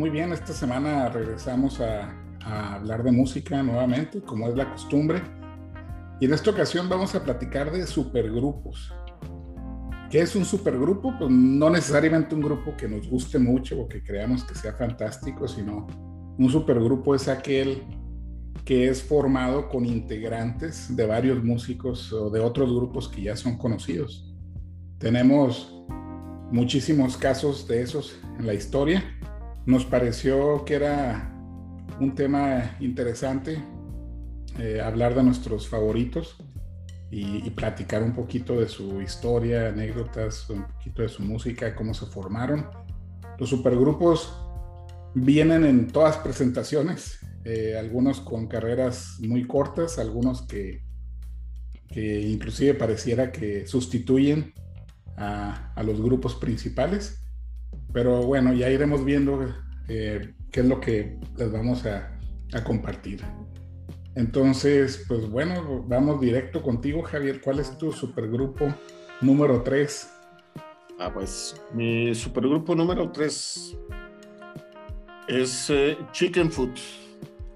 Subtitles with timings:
[0.00, 5.20] muy bien, esta semana regresamos a, hablar de música nuevamente, como es la costumbre.
[6.20, 8.94] Y en esta ocasión vamos a platicar de supergrupos.
[10.10, 11.14] ¿Qué es un supergrupo?
[11.18, 15.46] Pues no necesariamente un grupo que nos guste mucho o que creamos que sea fantástico,
[15.46, 15.86] sino
[16.38, 17.82] un supergrupo es aquel
[18.64, 23.58] que es formado con integrantes de varios músicos o de otros grupos que ya son
[23.58, 24.34] conocidos.
[24.96, 25.84] Tenemos
[26.50, 29.04] muchísimos casos de esos en la historia.
[29.66, 31.32] Nos pareció que era
[32.00, 33.62] un tema interesante
[34.58, 36.36] eh, hablar de nuestros favoritos
[37.10, 41.94] y, y, platicar un poquito de su historia, anécdotas, un poquito de su música, cómo
[41.94, 42.66] se formaron.
[43.38, 44.32] Los supergrupos
[45.14, 50.82] vienen en todas presentaciones, eh, algunos con carreras muy cortas, algunos que,
[51.88, 54.52] que inclusive pareciera que sustituyen
[55.16, 57.22] a, a, los grupos principales.
[57.92, 59.54] Pero bueno, ya iremos viendo
[59.88, 62.18] eh, qué es lo que les vamos a,
[62.52, 63.20] a, compartir.
[64.14, 67.40] Entonces, pues bueno, vamos directo contigo, Javier.
[67.40, 68.74] ¿Cuál es tu supergrupo
[69.20, 70.10] número 3?
[70.98, 73.78] Ah, pues mi supergrupo número 3
[75.28, 76.78] es eh, Chicken Food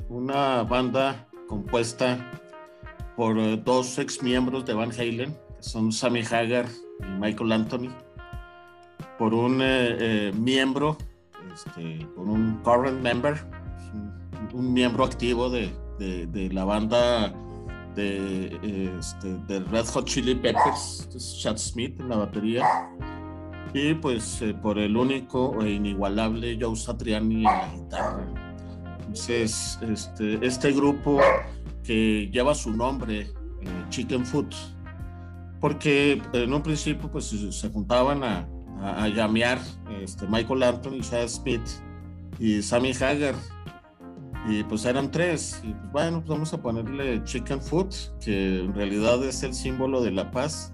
[0.08, 2.30] una banda compuesta
[3.16, 6.66] por eh, dos ex miembros de Van Halen, que son Sammy Hagar
[7.00, 7.90] y Michael Anthony,
[9.18, 9.96] por un eh,
[10.28, 10.96] eh, miembro,
[11.52, 13.34] este, por un current member,
[14.52, 17.32] un, miembro activo de, de, la banda
[17.94, 21.08] de, este, de, Red Hot Chili Peppers,
[21.40, 22.64] Chad Smith en la batería,
[23.72, 28.26] y pues por el único e inigualable Joe Satriani en la guitarra.
[29.00, 31.20] Entonces, este, este grupo
[31.84, 34.54] que lleva su nombre, eh, Chicken Food,
[35.60, 38.48] porque en un principio pues se juntaban a,
[38.80, 39.58] a, llamear
[40.00, 41.66] este, Michael Anthony, Chad Smith
[42.38, 43.34] y Sammy Hagar.
[44.48, 45.60] Y pues eran tres.
[45.62, 50.02] Y pues bueno, pues vamos a ponerle Chicken Food, que en realidad es el símbolo
[50.02, 50.72] de la paz.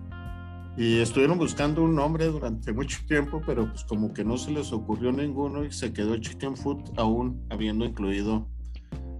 [0.76, 4.72] Y estuvieron buscando un nombre durante mucho tiempo, pero pues como que no se les
[4.72, 8.48] ocurrió ninguno y se quedó Chicken Food aún habiendo incluido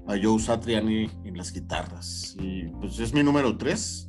[0.07, 2.37] a Joe Satriani en las guitarras.
[2.41, 4.09] Y pues es mi número 3.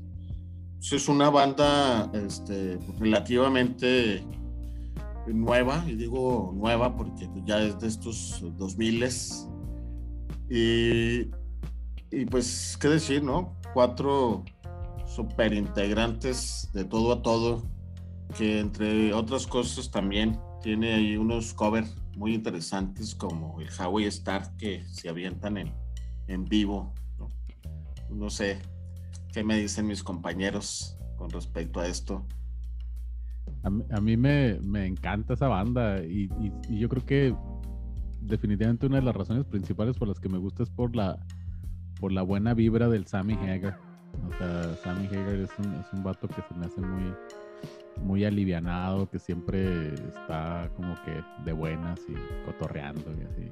[0.92, 4.26] Es una banda este, relativamente
[5.28, 9.09] nueva, y digo nueva porque ya es de estos 2000
[10.50, 11.32] y,
[12.12, 13.56] y pues, ¿qué decir, no?
[13.74, 14.44] Cuatro
[15.06, 17.64] super integrantes de todo a todo,
[18.38, 24.56] que entre otras cosas también tiene ahí unos covers muy interesantes como el Hawaii Star
[24.58, 25.74] que se avientan en,
[26.28, 26.94] en vivo.
[28.10, 28.30] ¿no?
[28.30, 28.60] sé
[29.34, 32.26] qué me dicen mis compañeros con respecto a esto.
[33.64, 36.30] A mí, me, me, encanta esa banda y,
[36.70, 37.36] yo creo que
[38.22, 41.20] definitivamente una de las razones principales por las que me gusta es por la,
[42.00, 43.78] por la buena vibra del Sammy Hagar
[44.28, 47.14] o sea, Sammy Hagar es un, es un vato que se me hace muy,
[48.04, 52.14] muy alivianado, que siempre está como que de buenas y
[52.46, 53.52] cotorreando y así.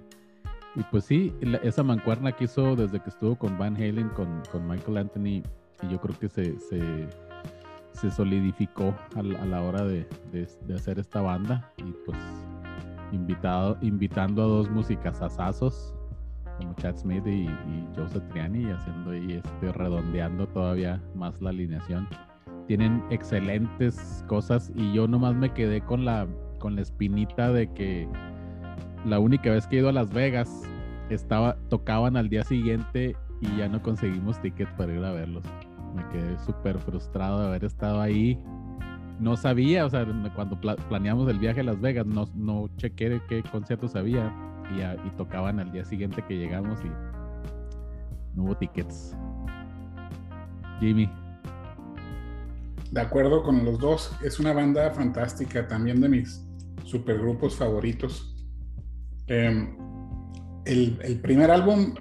[0.75, 1.33] Y pues sí,
[1.63, 5.43] esa mancuerna que hizo desde que estuvo con Van Halen, con, con Michael Anthony,
[5.81, 7.07] y yo creo que se, se,
[7.99, 10.07] se solidificó a, la hora de,
[10.73, 11.69] hacer esta banda.
[11.77, 12.17] Y pues
[13.11, 15.95] invitado, invitando a dos músicas asazos
[16.57, 21.51] como Chad Smith y, y Joe Satriani, y haciendo ahí, este, redondeando todavía más la
[21.51, 22.07] alineación.
[22.67, 26.27] Tienen excelentes cosas y yo nomás me quedé con la,
[26.59, 28.07] con la espinita de que
[29.05, 30.63] la única vez que he ido a Las Vegas
[31.09, 35.45] estaba, tocaban al día siguiente y ya no conseguimos tickets para ir a verlos.
[35.99, 38.41] Me quedé súper frustrado de haber estado ahí.
[39.19, 43.43] No sabía, o sea, cuando planeamos el viaje a Las Vegas, no, no chequé qué
[43.43, 44.33] conciertos había
[45.05, 46.89] y, tocaban al día siguiente que llegamos y
[48.35, 49.15] no hubo tickets.
[50.79, 51.09] Jimmy.
[52.91, 56.47] De acuerdo con los dos, es una banda fantástica, también de mis
[56.85, 58.35] supergrupos favoritos.
[59.27, 59.75] Em,
[60.65, 61.93] el, el, primer álbum,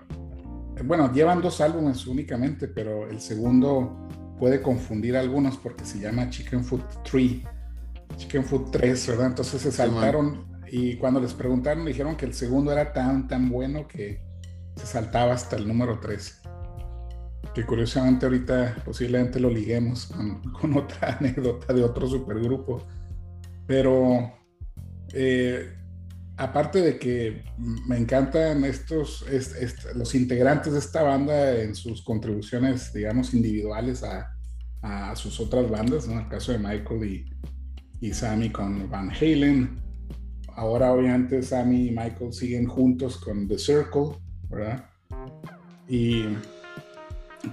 [0.84, 4.08] bueno, llevan dos álbumes únicamente, pero el segundo
[4.38, 7.42] puede confundir a algunos porque se llama Chicken Food 3,
[8.16, 9.26] Chicken Food 3, ¿verdad?
[9.26, 13.86] Entonces se saltaron y cuando les preguntaron, dijeron que el segundo era tan, tan bueno
[13.88, 14.20] que
[14.76, 16.42] se saltaba hasta el número 3.
[17.54, 20.12] Que curiosamente ahorita posiblemente lo liguemos
[20.60, 22.86] con, otra anécdota de otro supergrupo.
[23.66, 24.32] Pero
[25.12, 25.77] eh,
[26.38, 27.42] aparte de que
[27.86, 29.24] me encantan estos,
[29.94, 34.34] los integrantes de esta banda en sus contribuciones, digamos, individuales a,
[35.16, 36.20] sus otras bandas, ¿no?
[36.20, 37.30] El caso de Michael y,
[38.00, 39.76] y Sammy con Van Halen,
[40.54, 44.12] ahora obviamente Sammy y Michael siguen juntos con The Circle,
[44.48, 44.88] ¿verdad?
[45.88, 46.26] Y,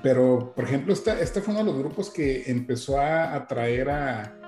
[0.04, 4.45] pero, por ejemplo, este, este fue uno de los grupos que empezó a atraer a,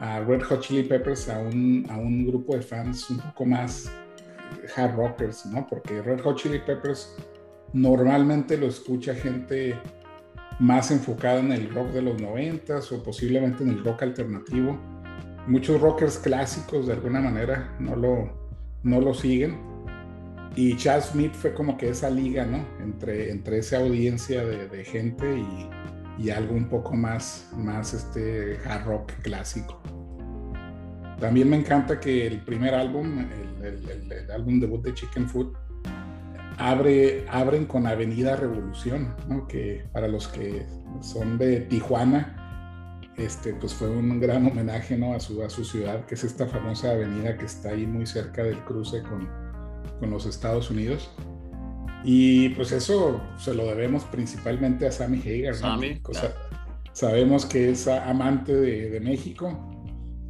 [0.00, 3.90] a Red Hot Chili Peppers a un, a un grupo de fans un poco más
[4.76, 5.66] hard rockers, ¿no?
[5.66, 7.16] Porque Red Hot Chili Peppers
[7.72, 9.74] normalmente lo escucha gente
[10.58, 14.78] más enfocada en el rock de los noventas o posiblemente en el rock alternativo.
[15.46, 18.50] Muchos rockers clásicos de alguna manera no lo,
[18.82, 19.58] no lo siguen.
[20.56, 22.64] Y Chad Smith fue como que esa liga, ¿no?
[22.82, 25.68] Entre, entre esa audiencia de gente y,
[26.18, 29.80] y algo un poco más, más este hard rock clásico.
[31.20, 33.26] También me encanta que el primer álbum,
[33.62, 35.54] el, álbum debut de Chicken Food,
[36.58, 39.46] abre, abren con Avenida Revolución, ¿no?
[39.46, 40.66] que para los que
[41.00, 45.14] son de Tijuana, este, pues fue un gran homenaje ¿no?
[45.14, 48.42] a, su, a su ciudad, que es esta famosa avenida que está ahí muy cerca
[48.42, 49.26] del cruce con,
[49.98, 51.10] con los Estados Unidos.
[52.08, 55.56] Y pues eso se lo debemos principalmente a Sammy Hagar.
[56.92, 59.68] Sabemos que es amante de, México,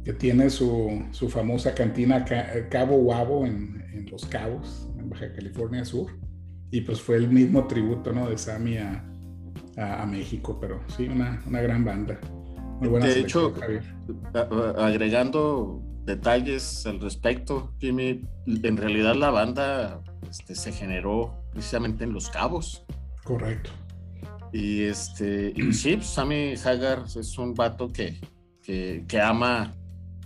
[0.03, 2.25] que tiene su, su famosa cantina
[2.71, 6.11] Cabo Guabo en, en, Los Cabos, en Baja California Sur.
[6.71, 8.27] Y pues fue el mismo tributo ¿no?
[8.27, 9.05] de Sammy a,
[9.77, 12.19] a, México, pero sí, una, una gran banda.
[12.79, 13.53] Muy buena de hecho,
[14.77, 22.29] agregando detalles al respecto, Jimmy, en realidad la banda este, se generó precisamente en Los
[22.29, 22.85] Cabos.
[23.23, 23.71] Correcto.
[24.53, 28.21] Y este, sí, pues, Sammy Hagar es un vato que,
[28.61, 29.73] que, que, ama,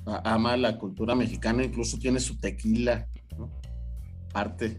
[0.06, 3.08] ama la cultura mexicana, incluso tiene su tequila,
[3.38, 3.50] ¿no?
[4.34, 4.78] Parte.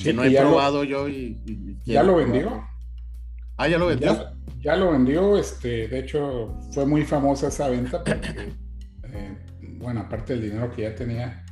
[0.00, 2.64] que no he probado yo y, ¿Ya lo vendió?
[3.56, 4.30] Ah, ya lo vendió.
[4.60, 8.52] Ya, lo vendió, este, de hecho, fue muy famosa esa venta porque,
[9.12, 9.38] eh,
[9.78, 11.44] bueno, aparte del dinero que ya tenía,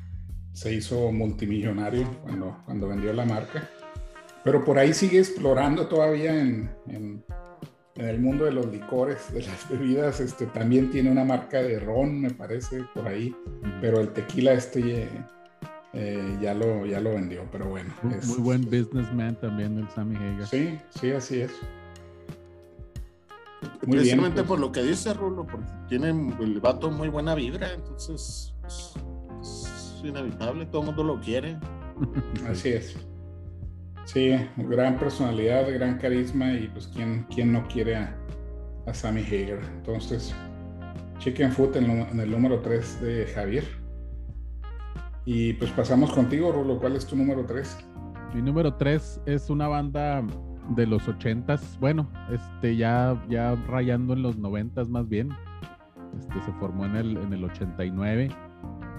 [0.53, 3.69] se hizo multimillonario cuando, cuando vendió la marca.
[4.45, 7.25] Pero por ahí sigue explorando todavía en, en,
[7.97, 10.21] el mundo de los licores, de las bebidas.
[10.21, 13.35] Este, también tiene una marca de ron, me parece, por ahí.
[13.81, 15.09] Pero el tequila este
[15.93, 17.93] eh, ya, lo, ya lo vendió, pero bueno.
[18.03, 20.47] Muy, muy buen businessman también el Sammy Hagar.
[20.47, 21.53] Sí, sí, así es.
[23.83, 24.49] Muy Precisamente pues.
[24.49, 28.95] por lo que dice Rulo, porque tiene el vato muy buena vibra, entonces pues,
[29.43, 31.59] es inevitable, todo el mundo lo quiere.
[32.49, 32.97] Así es.
[34.13, 38.17] Sí, gran personalidad, gran carisma y pues quién, quién no quiere a,
[38.93, 39.61] Sammy Hager.
[39.77, 40.35] Entonces,
[41.19, 43.63] Chicken Foot en, el número 3 de Javier.
[45.25, 46.81] Y pues pasamos contigo, Rulo.
[46.81, 47.87] ¿Cuál es tu número 3?
[48.35, 50.25] Mi número 3 es una banda
[50.71, 55.29] de los 80s, bueno, este ya, ya rayando en los 90s más bien.
[56.19, 58.29] Este se formó en el, en el 89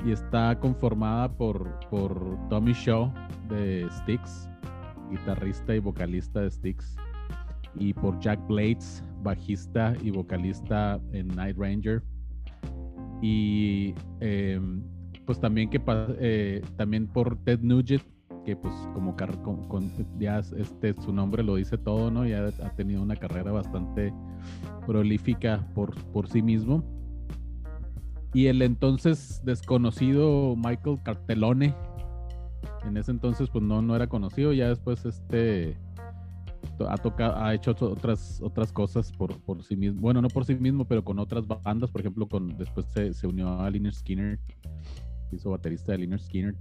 [0.06, 3.12] y está conformada por, por Tommy Shaw
[3.50, 4.51] de Styx,
[5.12, 6.96] guitarrista y vocalista de Styx,
[7.76, 12.02] y por Jack Blades, bajista y vocalista en Night Ranger.
[13.22, 14.82] Y em,
[15.26, 15.82] pues también que
[16.20, 18.04] eh, también por Ted Nugent,
[18.46, 19.16] que pues como
[20.20, 22.26] ya este su nombre lo dice todo, ¿no?
[22.26, 24.14] Ya ha tenido una carrera bastante
[24.88, 26.84] prolífica por, por sí mismo.
[28.34, 31.76] Y el entonces desconocido Michael Cartelone,
[32.86, 35.78] en ese entonces pues no, no era conocido, ya después este
[36.88, 40.56] ha tocado, ha hecho otras, otras cosas por, por sí mismo, bueno, no por sí
[40.56, 44.40] mismo, pero con otras bandas, por ejemplo, con, después se, se unió a Liner Skinner,
[45.32, 46.56] hizo baterista de Liner Skinner.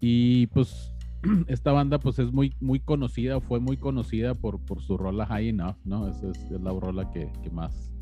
[0.00, 0.92] Y pues
[1.46, 5.50] esta banda pues es muy, muy conocida, fue muy conocida por, por su rola High
[5.50, 6.08] Enough, ¿no?
[6.08, 7.92] Esa es, es la rola que, que, más,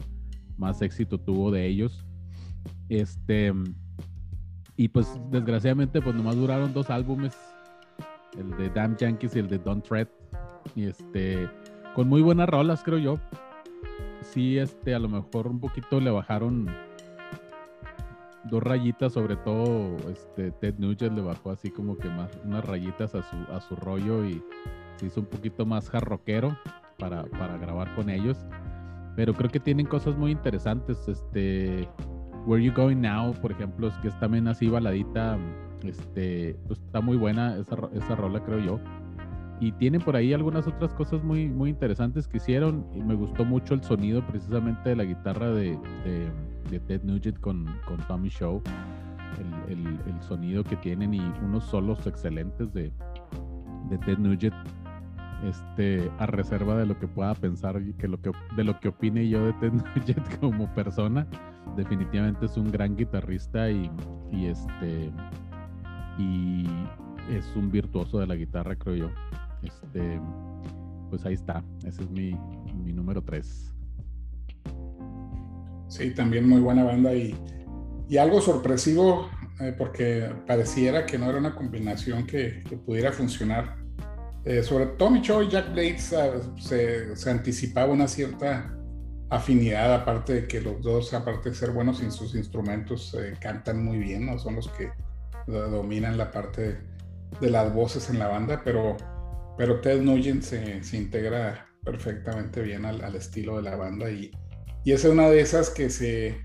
[0.57, 2.07] más éxito tuvo de ellos.
[2.89, 3.53] Este,
[4.81, 7.37] y pues desgraciadamente pues nomás duraron dos álbumes,
[8.39, 10.09] el de Damn Yankees y el de Don't Tread.
[10.75, 11.51] Y este,
[11.95, 13.19] con muy buenas rolas creo yo.
[14.23, 16.67] Sí, este, a lo mejor un poquito le bajaron
[18.45, 23.15] dos rayitas, sobre todo este, Ted Nugent le bajó así como que más unas rayitas
[23.15, 24.43] a su, a su rollo y
[24.97, 26.57] se hizo un poquito más jarroquero
[26.99, 28.39] para, para grabar con ellos.
[29.15, 31.07] Pero creo que tienen cosas muy interesantes.
[31.07, 31.87] Este,
[32.47, 35.39] Where You Going Now, por ejemplo, es que es también así baladita,
[35.83, 38.81] este, pues está muy buena esa, esa rola, creo yo.
[39.61, 42.87] Y tiene por ahí algunas otras cosas muy, muy interesantes que hicieron.
[42.95, 45.79] Y me gustó mucho el sonido precisamente de la guitarra de,
[46.71, 48.63] de, Ted Nugent con, con Tommy Show,
[49.69, 52.91] el, el, el, sonido que tienen y unos solos excelentes de,
[53.91, 54.55] de Ted Nugent
[55.45, 58.89] este, a reserva de lo que pueda pensar y que lo que, de lo que
[58.89, 61.27] opine yo de Ted Nugent como persona
[61.77, 63.91] definitivamente es un gran guitarrista y,
[64.33, 65.13] y este
[66.19, 66.67] y
[67.31, 69.11] es un virtuoso de la guitarra, creo yo.
[69.63, 70.21] Este,
[71.09, 72.33] pues ahí está, ese es mi,
[72.85, 73.75] mi número 3.
[75.89, 77.35] Sí, también muy buena banda y,
[78.09, 79.29] y algo sorpresivo
[79.61, 83.77] eh, porque pareciera que no era una combinación que, que pudiera funcionar.
[84.45, 86.15] Eh, sobre Tommy Cho y Jack Blades
[86.59, 88.75] se, se, anticipaba una cierta
[89.29, 93.85] afinidad, aparte de que los dos, aparte de ser buenos en sus instrumentos, eh, cantan
[93.85, 94.39] muy bien, ¿no?
[94.39, 94.91] son los que
[95.47, 96.79] dominan la parte
[97.41, 98.97] de las voces en la banda, pero,
[99.59, 104.31] pero Ted Nugent se, se integra perfectamente bien al, estilo de la banda y,
[104.85, 106.41] y es una de esas que se,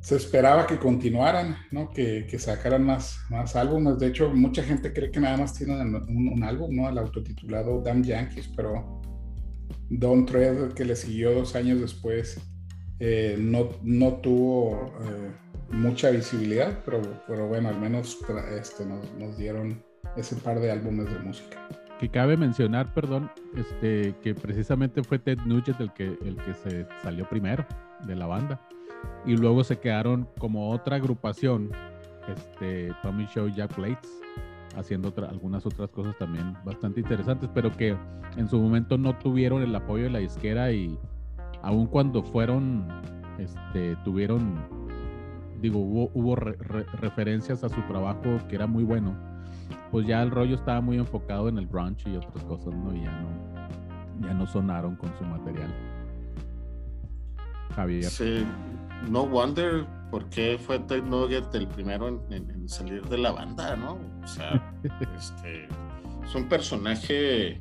[0.00, 1.90] se esperaba que continuaran, ¿no?
[1.90, 3.98] que, que, sacaran más, más álbumes.
[3.98, 6.88] De hecho, mucha gente cree que nada más tienen un, álbum, ¿no?
[6.88, 9.00] el autotitulado Damn Yankees, pero
[9.90, 12.40] Don Tread, que le siguió dos años después,
[13.00, 15.32] eh, no, no tuvo eh,
[15.70, 18.18] mucha visibilidad, pero, pero bueno, al menos
[18.56, 19.82] este, nos, nos dieron
[20.16, 25.38] ese par de álbumes de música que cabe mencionar, perdón, este, que precisamente fue Ted
[25.44, 27.66] Nugent el que, el que se salió primero
[28.06, 28.60] de la banda.
[29.24, 31.70] Y luego se quedaron como otra agrupación,
[32.28, 34.22] este, Tommy Show, Jack Blades,
[34.76, 37.96] haciendo otra, algunas otras cosas también bastante interesantes, pero que
[38.36, 40.98] en su momento no tuvieron el apoyo de la disquera y
[41.62, 42.86] aun cuando fueron,
[43.38, 44.56] este, tuvieron,
[45.60, 49.28] digo, hubo, hubo re, re, referencias a su trabajo que era muy bueno
[49.90, 52.74] pues ya el rollo estaba muy enfocado en el brunch y otras cosas.
[52.94, 55.72] Y ya no, ya no sonaron con su material.
[57.74, 58.04] Javier.
[58.04, 58.44] Sí,
[59.08, 63.32] no wonder por qué fue Ted Nugget el primero en, en, en, salir de la
[63.32, 63.98] banda, ¿no?
[64.22, 64.74] O sea,
[65.16, 65.68] este,
[66.24, 67.60] es un personaje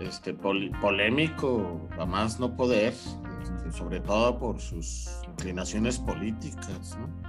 [0.00, 7.26] este, poli, polémico, a más no poder, este, sobre todo por sus inclinaciones políticas, ¿no?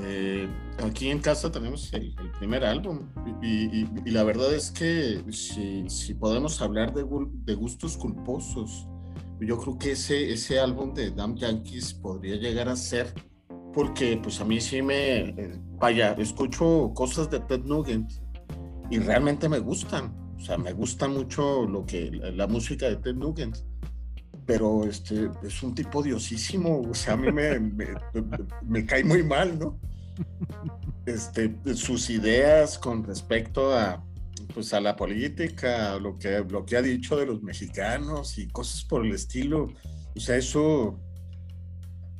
[0.00, 0.48] Eh,
[0.84, 3.08] aquí en casa tenemos el, el primer álbum
[3.40, 8.88] y, y, y, la verdad es que si, si podemos hablar de, de, gustos culposos,
[9.44, 13.12] yo creo que ese, ese álbum de Damn Yankees podría llegar a ser,
[13.72, 18.12] porque pues a mí sí me, eh, vaya, escucho cosas de Ted Nugent
[18.90, 22.96] y realmente me gustan, o sea, me gusta mucho lo que, la, la música de
[22.96, 23.56] Ted Nugent
[24.46, 27.86] pero este, es un tipo diosísimo, o sea, a mí me, me,
[28.62, 29.78] me cae muy mal, ¿no?
[31.06, 34.04] Este, sus ideas con respecto a,
[34.52, 38.84] pues, a la política, lo que, lo que ha dicho de los mexicanos y cosas
[38.84, 39.72] por el estilo,
[40.16, 41.00] o sea, eso,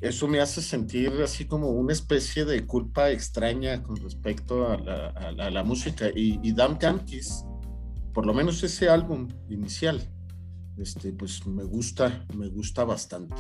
[0.01, 4.77] eso me hace sentir así como una especie de culpa extraña con respecto a
[5.33, 6.09] la, música.
[6.15, 7.45] Y, y Yankees,
[8.13, 10.01] por lo menos ese álbum inicial,
[10.77, 13.37] este, pues me gusta, me gusta bastante.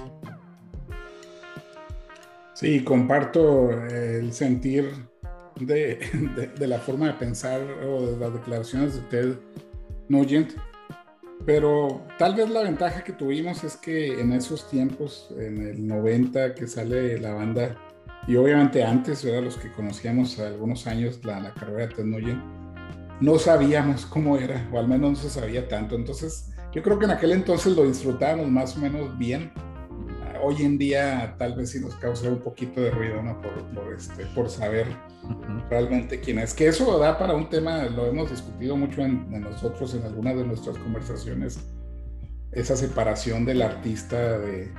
[2.54, 5.08] Sí, comparto el sentir
[5.60, 5.98] de,
[6.58, 9.34] de, la forma de pensar o de las declaraciones de Ted
[10.08, 10.52] Nugent,
[11.46, 16.54] pero tal vez la ventaja que tuvimos es que en esos tiempos, en el 90
[16.54, 17.76] que sale la banda,
[18.26, 22.42] y obviamente antes, era los que conocíamos algunos años la, la carrera de Ted Nugent,
[23.20, 27.04] no sabíamos cómo era, o al menos no se sabía tanto, entonces yo creo que
[27.04, 29.52] en aquel entonces lo disfrutábamos más o menos bien.
[30.46, 33.40] Hoy en día tal vez sí nos causa un poquito de ruido, ¿no?
[33.40, 34.86] Por, por este, por saber
[35.22, 35.68] uh -huh.
[35.70, 36.52] realmente quién es.
[36.52, 40.36] Que eso da para un tema, lo hemos discutido mucho en, en nosotros en algunas
[40.36, 41.66] de nuestras conversaciones,
[42.52, 44.70] esa separación del artista de,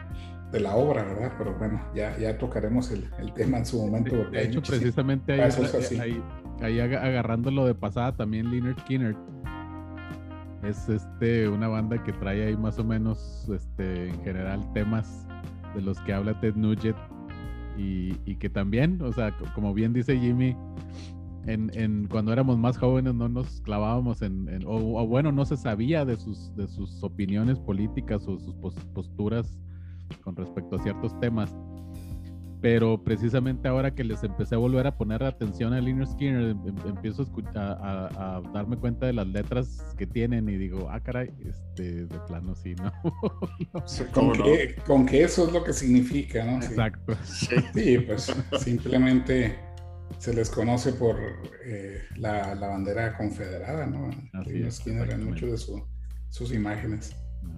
[0.51, 1.33] de la obra, ¿verdad?
[1.35, 4.15] Pero bueno, ya, ya tocaremos el, el tema en su momento.
[4.29, 5.51] De, hecho, precisamente ahí,
[5.99, 6.21] ahí,
[6.61, 9.15] ahí, ahí, agarrándolo de pasada también Leonard Skinner
[10.63, 15.27] es este una banda que trae ahí más o menos este en general temas
[15.75, 16.97] de los que habla Ted Nugent
[17.77, 20.55] y, y que también, o sea, como bien dice Jimmy,
[21.45, 25.57] en, en, cuando éramos más jóvenes no nos clavábamos en, o, o, bueno, no se
[25.57, 28.55] sabía de sus, de sus opiniones políticas o sus
[28.93, 29.59] posturas
[30.23, 31.55] con respecto a ciertos temas
[32.65, 36.67] pero precisamente ahora que les empecé a volver a poner atención a Liner Skinner, em,
[36.67, 40.89] em, empiezo a, escuchar, a, a, darme cuenta de las letras que tienen y digo,
[40.89, 42.91] ah, caray, este, de plano sí, ¿no?
[44.11, 46.55] con, que, con, que, eso es lo que significa, ¿no?
[46.57, 47.15] Exacto.
[47.23, 49.59] Sí, sí pues simplemente
[50.17, 51.17] se les conoce por
[51.63, 54.09] eh, la, la, bandera confederada, ¿no?
[54.43, 55.83] Liner Skinner en muchas de su,
[56.29, 57.15] sus imágenes.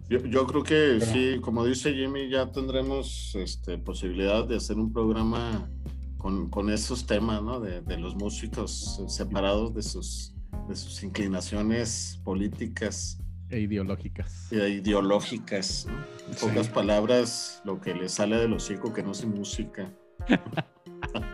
[0.09, 1.05] Yo, yo, creo que Pero...
[1.05, 5.69] sí, como dice Jimmy, ya tendremos este, posibilidad de hacer un programa
[6.17, 7.59] con, con esos temas, ¿no?
[7.59, 10.33] De, de, los músicos separados de sus,
[10.67, 13.19] de sus inclinaciones políticas.
[13.49, 14.51] E ideológicas.
[14.51, 15.97] E ideológicas, ¿no?
[16.27, 16.45] En sí.
[16.45, 19.91] pocas palabras, lo que le sale de los hocico que no es música.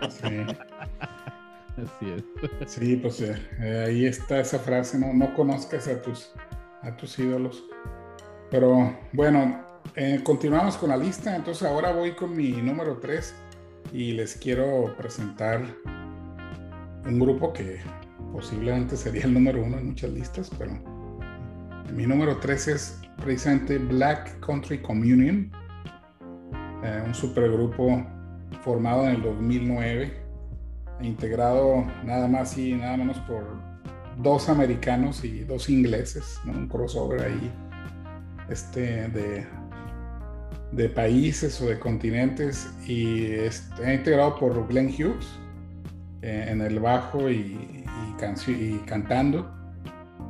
[0.09, 0.27] Sí.
[1.77, 2.71] Así es.
[2.71, 5.13] Sí, pues eh, eh, ahí está esa frase, ¿no?
[5.13, 6.31] No conozcas a tus,
[6.81, 7.63] a tus ídolos.
[8.53, 9.63] Pero bueno,
[9.95, 11.35] eh, continuamos con la lista.
[11.35, 13.33] Entonces ahora voy con mi número 3
[13.91, 15.65] y les quiero presentar
[17.03, 17.79] un grupo que
[18.31, 20.71] posiblemente sería el número uno en muchas listas, pero
[21.95, 25.51] mi número 3 es precisamente Black Country Communion,
[27.07, 28.05] un supergrupo
[28.61, 30.13] formado en el 2009
[31.01, 33.43] integrado nada más y nada menos por
[34.17, 37.51] dos americanos y dos ingleses, un crossover ahí
[38.49, 39.09] este,
[40.71, 45.27] de, países o de continentes y está integrado por Glenn Hughes
[46.21, 47.85] eh, en el bajo y,
[48.85, 49.51] cantando.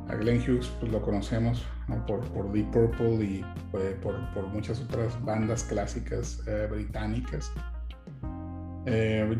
[0.08, 1.64] A Glenn Hughes pues, lo conocemos
[2.06, 3.44] por, por, Deep Purple y
[3.74, 7.52] eh, por, muchas otras bandas clásicas eh, británicas.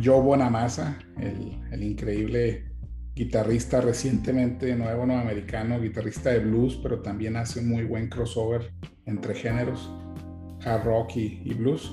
[0.02, 2.64] Joe Bonamassa, el, increíble
[3.14, 8.73] guitarrista recientemente nuevo americano, guitarrista de blues, pero también hace un muy buen crossover
[9.06, 9.90] entre géneros,
[10.64, 11.92] hard rock y, blues.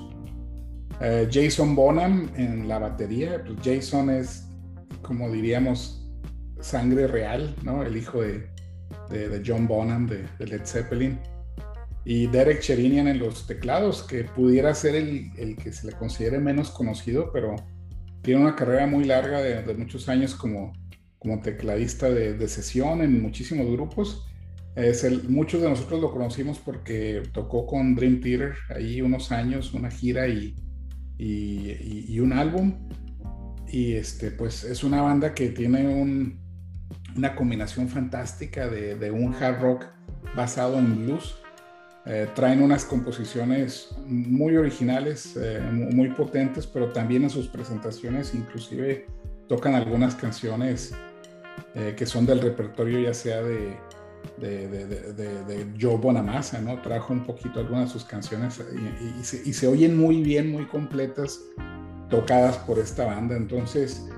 [1.00, 4.48] Eh, Jason Bonham en la batería, pues Jason es,
[5.02, 6.10] como diríamos,
[6.60, 7.82] sangre real, ¿no?
[7.82, 8.48] El hijo de,
[9.10, 11.18] de, John Bonham de Led Zeppelin
[12.04, 16.38] y Derek Cherinian en los teclados, que pudiera ser el, el, que se le considere
[16.38, 17.54] menos conocido, pero
[18.22, 20.72] tiene una carrera muy larga de, muchos años como,
[21.22, 24.26] como tecladista de, de, sesión en muchísimos grupos.
[24.74, 29.72] Es el, muchos de nosotros lo conocimos porque tocó con Dream Theater ahí unos años,
[29.72, 30.56] una gira y,
[31.16, 32.88] y, y un álbum.
[33.68, 36.40] Y este, pues es una banda que tiene un,
[37.16, 39.86] una combinación fantástica de, de un hard rock
[40.34, 41.36] basado en blues
[42.04, 49.06] eh, traen unas composiciones muy originales, eh, muy potentes, pero también en sus presentaciones inclusive
[49.48, 50.94] tocan algunas canciones
[51.74, 53.76] eh, que son del repertorio ya sea de,
[54.38, 56.80] de, de, de, Joe Bonamassa, ¿no?
[56.82, 58.60] Trajo un poquito algunas de sus canciones
[59.20, 61.40] y, se, y, se, oyen muy bien, muy completas,
[62.10, 63.36] tocadas por esta banda.
[63.36, 64.08] Entonces,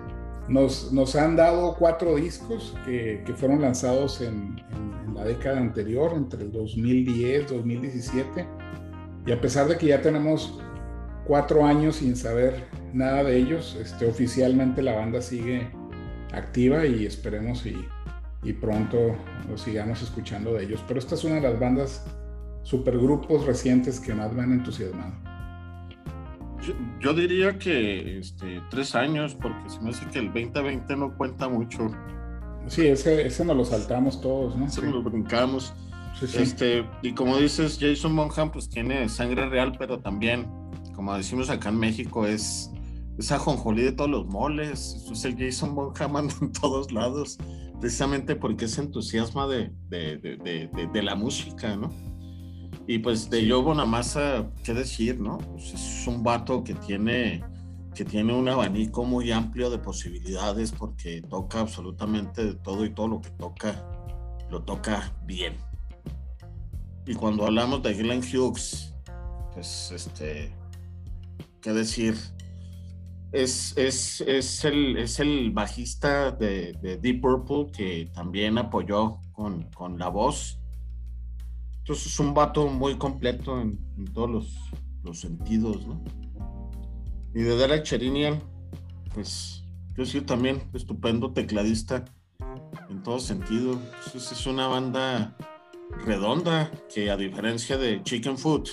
[0.48, 6.12] nos, nos han dado cuatro discos que, que fueron lanzados en, en, la década anterior,
[6.14, 8.46] entre el 2010, 2017.
[9.26, 10.58] Y a pesar de que ya tenemos
[11.24, 15.70] cuatro años sin saber nada de ellos, este, oficialmente la banda sigue
[16.36, 17.76] activa y esperemos y,
[18.42, 19.16] y pronto
[19.48, 20.82] lo sigamos escuchando de ellos.
[20.86, 22.04] Pero esta es una de las bandas
[22.62, 25.12] supergrupos recientes que más me han entusiasmado.
[26.98, 31.46] Yo, diría que este, tres años, porque se me hace que el 2020 no cuenta
[31.48, 31.90] mucho.
[32.66, 34.66] Sí, ese, ese nos lo saltamos todos, ¿no?
[34.66, 35.74] Ese lo brincamos.
[36.22, 40.46] Este, y como dices, Jason Bonham pues tiene sangre real, pero también,
[40.94, 42.70] como decimos acá en México, es
[43.18, 45.04] esa jonjolí de todos los moles.
[45.10, 47.38] Es el Jason Bonham anda en todos lados,
[47.80, 51.90] precisamente porque es entusiasma de, de, de, de la música, ¿no?
[52.86, 55.38] Y pues de Joe Bonamassa, ¿qué decir, no?
[55.38, 57.42] Pues es un vato que tiene,
[57.94, 63.08] que tiene un abanico muy amplio de posibilidades porque toca absolutamente de todo y todo
[63.08, 63.86] lo que toca,
[64.50, 65.54] lo toca bien.
[67.06, 68.94] Y cuando hablamos de Glenn Hughes,
[69.54, 70.54] pues este,
[71.62, 72.16] ¿qué decir?
[73.34, 79.64] Es, es, es, el, es el bajista de, de, Deep Purple que también apoyó con,
[79.72, 80.60] con la voz
[81.84, 83.78] entonces es un vato muy completo en,
[84.14, 84.30] todos
[85.02, 86.02] los, sentidos, ¿no?
[87.34, 88.42] Y de Derek Cherinian,
[89.12, 89.62] pues
[89.94, 92.06] yo sí también, estupendo tecladista
[92.88, 93.72] en todo sentido.
[94.06, 95.36] Entonces es una banda
[96.06, 98.70] redonda que a diferencia de Chicken Food,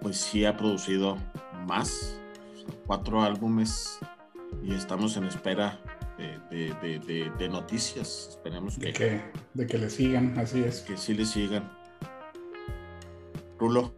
[0.00, 1.16] pues sí ha producido
[1.66, 2.20] más,
[2.86, 3.98] cuatro álbumes
[4.62, 5.78] y estamos en espera
[6.50, 8.28] de, noticias.
[8.30, 9.20] Esperemos que, que,
[9.54, 10.80] de que le sigan, así es.
[10.82, 11.70] Que sí le sigan.
[13.58, 13.92] Rulo.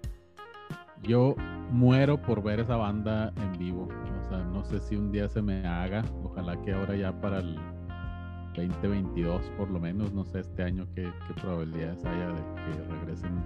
[1.02, 1.34] Yo
[1.70, 3.88] muero por ver esa banda en vivo.
[4.24, 6.04] O sea, no sé si un día se me haga.
[6.24, 7.56] Ojalá que ahora ya para el
[8.54, 13.42] 2022, por lo menos, no sé este año qué, probabilidades haya de que regresen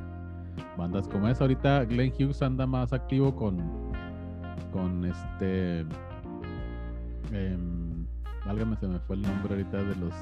[0.76, 1.44] bandas como esa.
[1.44, 3.59] Ahorita Glenn Hughes anda más activo con,
[4.72, 5.86] con este.
[7.32, 7.58] Eh,
[8.46, 10.14] válgame, se me fue el nombre ahorita de los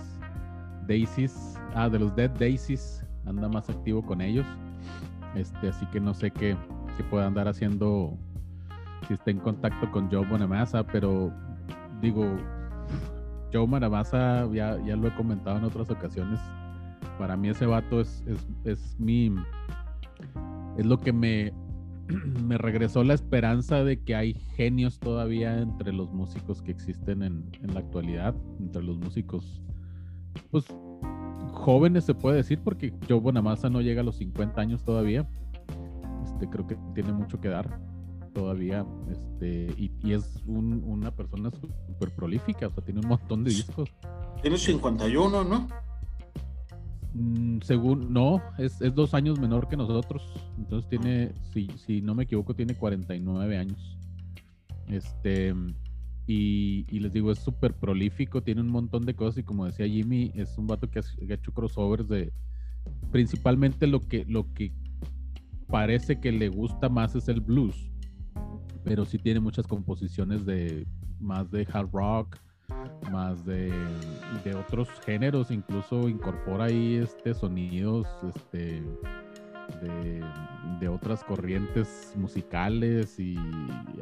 [0.86, 1.58] Daisies.
[1.74, 3.04] Ah, de los Dead Daisies.
[3.26, 4.46] Anda más activo con ellos.
[5.34, 6.56] Este, así que no sé qué,
[6.96, 8.18] qué pueda andar haciendo
[9.06, 11.32] si está en contacto con Joe Bonamassa, pero
[12.00, 12.24] digo,
[13.52, 16.38] Joe Bonamassa, ya, ya lo he comentado en otras ocasiones,
[17.18, 19.34] para mí ese vato es, es, es mi,
[20.76, 21.52] es lo que me
[22.46, 27.50] me regresó la esperanza de que hay genios todavía entre los músicos que existen en,
[27.62, 29.62] en la actualidad, entre los músicos,
[30.50, 30.66] pues
[31.52, 35.28] jóvenes se puede decir, porque Joe Bonamassa no llega a los 50 años todavía.
[36.24, 37.80] Este, creo que tiene mucho que dar
[38.32, 38.86] todavía.
[39.10, 43.50] Este, y, y es un, una persona súper prolífica, o sea, tiene un montón de
[43.50, 43.90] discos.
[44.42, 45.68] Tiene 51, ¿no?
[47.14, 50.22] Mm, según, no, es, es, dos años menor que nosotros.
[50.58, 53.98] Entonces tiene, si, si no me equivoco, tiene 49 años.
[54.88, 55.54] Este,
[56.26, 59.38] y, y les digo, es súper prolífico, tiene un montón de cosas.
[59.38, 62.32] Y como decía Jimmy, es un vato que ha, hecho crossovers de
[63.10, 64.72] principalmente lo que, lo que
[65.66, 67.90] parece que le gusta más es el blues.
[68.84, 70.86] Pero sí tiene muchas composiciones de
[71.18, 72.38] más de hard rock,
[73.10, 73.72] más de,
[74.54, 78.82] otros géneros, incluso incorpora ahí este sonidos este,
[79.80, 80.24] de,
[80.80, 83.36] de, otras corrientes musicales y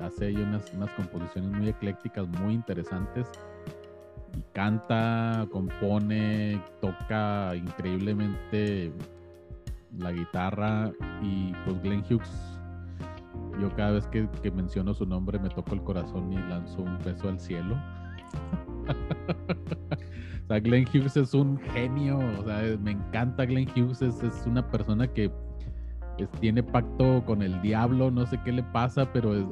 [0.00, 3.28] hace ahí unas, unas composiciones muy eclécticas, muy interesantes.
[4.37, 8.92] Y canta, compone, toca increíblemente
[9.98, 12.31] la guitarra y pues Glenn Hughes
[13.61, 16.98] yo cada vez que, que menciono su nombre me toco el corazón y lanzo un
[16.98, 17.76] beso al cielo
[20.44, 24.66] o sea, Glenn Hughes es un genio, o sea, me encanta Glenn Hughes, es, una
[24.66, 25.30] persona que
[26.18, 29.50] es, tiene pacto con el diablo, no sé qué le pasa, pero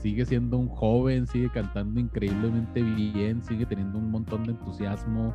[0.00, 5.34] sigue siendo un joven, sigue cantando increíblemente bien, sigue teniendo un montón de entusiasmo,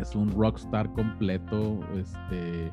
[0.00, 2.70] es un rockstar completo, este...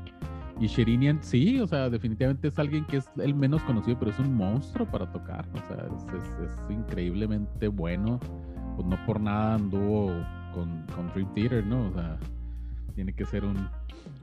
[0.60, 4.20] Y Sherinian, sí, o sea, definitivamente es alguien que es el menos conocido, pero es
[4.20, 5.48] un monstruo para tocar.
[5.52, 8.20] O sea, es increíblemente bueno
[8.76, 10.12] pues no por nada anduvo
[10.54, 11.88] con, con Dream Theater, ¿no?
[11.88, 12.18] O sea,
[12.96, 13.68] tiene que ser un,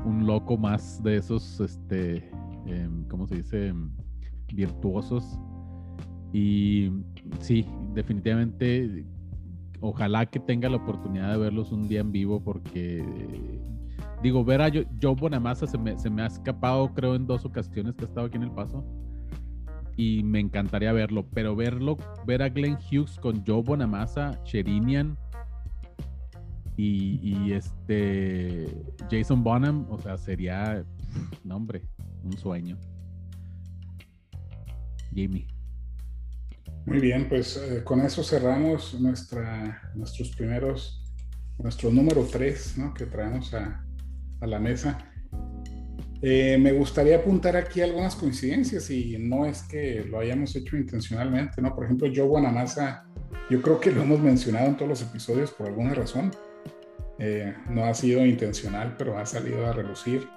[0.04, 2.30] un loco más de esos, este,
[2.66, 3.74] eh, ¿cómo se dice?
[4.52, 5.38] Virtuosos.
[6.32, 6.90] Y
[7.40, 9.04] sí, definitivamente,
[9.80, 13.04] ojalá que tenga la oportunidad de verlos un día en vivo porque,
[14.22, 17.94] digo, ver a Joe Bonamassa se me, se me ha escapado, creo, en dos ocasiones
[17.96, 18.84] que ha estado aquí en El Paso
[20.00, 25.18] y me encantaría verlo, pero verlo, ver a Glenn Hughes con Joe Bonamassa, Sherinian
[26.78, 30.82] y, este Jason Bonham, o sea, sería,
[31.44, 31.82] no hombre,
[32.24, 32.78] un sueño.
[35.14, 35.46] Jimmy.
[36.86, 41.04] Muy bien, pues eh, con eso cerramos nuestra, nuestros primeros,
[41.58, 42.94] nuestro número 3, ¿no?
[42.94, 43.84] Que traemos a,
[44.40, 45.09] a la mesa.
[46.22, 51.62] Eh, me gustaría apuntar aquí algunas coincidencias y no es que lo hayamos hecho intencionalmente,
[51.62, 51.74] ¿no?
[51.74, 53.06] Por ejemplo, Joe Bonamassa,
[53.48, 56.30] yo creo que lo hemos mencionado en todos los episodios por alguna razón.
[57.18, 60.28] Eh, no ha sido intencional, pero ha salido a relucir.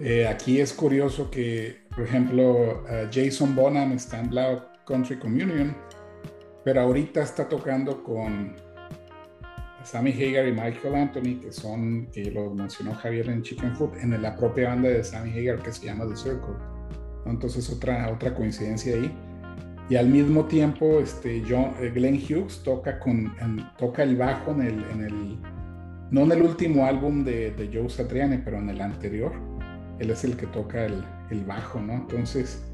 [0.00, 5.76] Eh, aquí es curioso que, por ejemplo, Jason Bonham está en Black Country Communion,
[6.64, 8.54] pero ahorita está tocando con
[9.84, 14.20] Sammy Hagar y Michael Anthony, que son, que lo mencionó Javier en Chicken Food, en
[14.20, 16.54] la propia banda de Sammy Hagar que se llama The Circle.
[17.26, 19.12] Entonces otra, otra coincidencia ahí.
[19.88, 23.34] Y al mismo tiempo, este, John, eh, Glenn Hughes toca, con,
[23.76, 25.38] toca el bajo en el, en el,
[26.10, 29.32] no en el último álbum de, de Joe Satriani, pero en el anterior.
[29.98, 31.94] Él es el que toca el, el bajo, ¿no?
[31.94, 32.64] Entonces,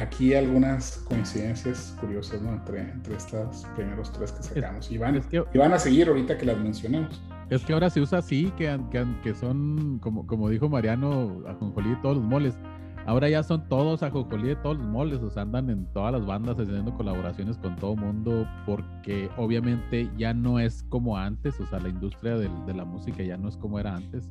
[0.00, 2.52] aquí algunas coincidencias curiosas ¿no?
[2.52, 4.90] entre, entre estos primeros tres que sacamos.
[4.90, 7.22] y, van, que, y van a seguir ahorita que las mencionemos.
[7.50, 11.90] Es que ahora se usa así, que, que, que son, como, como dijo Mariano, ajonjolí
[11.90, 12.56] de todos los moles.
[13.04, 16.24] Ahora ya son todos ajonjolí de todos los moles, o sea, andan en todas las
[16.24, 21.80] bandas haciendo colaboraciones con todo mundo, porque obviamente ya no es como antes, o sea,
[21.80, 24.30] la industria de, de la música ya no es como era antes,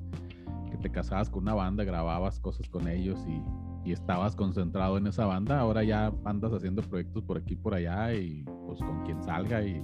[0.72, 3.42] que te casabas con una banda, grababas cosas con ellos y
[3.84, 8.14] y estabas concentrado en esa banda, ahora ya andas haciendo proyectos por aquí por allá
[8.14, 9.84] y pues con quien salga y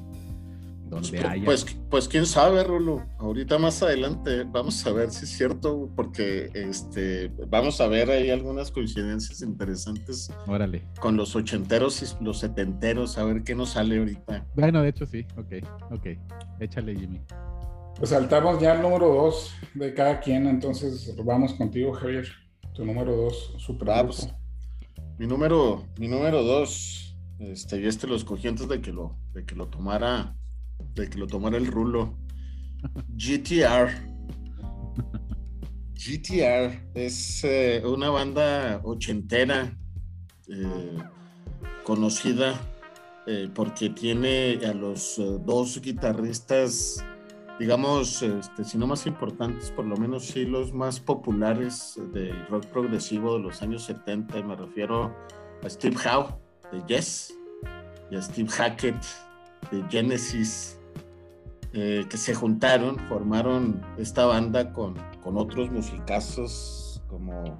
[0.86, 1.46] donde pues, haya.
[1.46, 3.04] Pues, pues quién sabe, Rulo.
[3.18, 8.30] Ahorita más adelante vamos a ver si es cierto, porque este vamos a ver ahí
[8.30, 10.32] algunas coincidencias interesantes.
[10.46, 10.84] Órale.
[11.00, 14.46] Con los ochenteros y los setenteros, a ver qué nos sale ahorita.
[14.56, 16.08] Bueno, de hecho sí, ok, ok.
[16.60, 17.22] Échale, Jimmy.
[17.98, 22.28] Pues saltamos ya al número dos de cada quien, entonces vamos contigo, Javier.
[22.76, 23.90] Tu número dos, super.
[23.90, 24.30] Ah, pues,
[25.18, 29.44] mi número, mi número dos, este, y este lo escogí antes de que lo, de
[29.46, 30.36] que lo tomara,
[30.94, 32.16] de que lo tomara el rulo.
[33.18, 33.90] GTR.
[35.96, 39.76] GTR es eh, una banda ochentera
[40.48, 40.98] eh,
[41.84, 42.54] conocida
[43.26, 47.04] eh, porque tiene a los dos guitarristas
[47.60, 52.66] digamos, este, si no más importantes, por lo menos sí los más populares del rock
[52.68, 54.44] progresivo de los años 70.
[54.44, 55.16] Me refiero
[55.64, 56.38] a Steve Howe
[56.72, 57.38] de Yes
[58.12, 59.04] y a Steve Hackett
[59.72, 60.80] de Genesis,
[61.74, 67.60] eh, que se juntaron, formaron esta banda con, con otros musicazos como,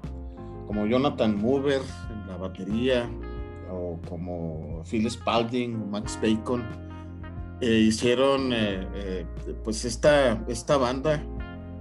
[0.66, 3.10] como Jonathan Mover en la batería
[3.70, 6.87] o como Phil Spalding, Max Bacon
[7.60, 9.26] eh, hicieron eh, eh,
[9.64, 11.20] pues esta, esta banda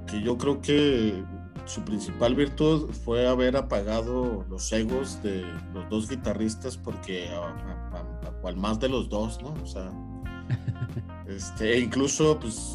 [0.07, 1.23] que yo creo que
[1.65, 8.55] su principal virtud fue haber apagado los egos de los dos guitarristas porque a, cual
[8.55, 9.53] más de los dos, ¿no?
[9.61, 9.91] O sea,
[11.27, 12.73] este, e incluso pues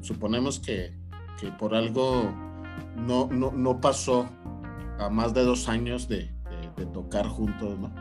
[0.00, 0.94] suponemos que,
[1.38, 2.32] que, por algo
[2.96, 4.26] no, no, no, pasó
[4.98, 6.30] a más de dos años de,
[6.76, 7.92] de tocar juntos, ¿no?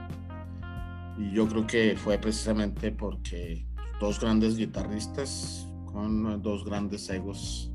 [1.17, 3.65] Y yo creo que fue precisamente porque
[4.02, 7.72] dos grandes guitarristas con dos grandes egos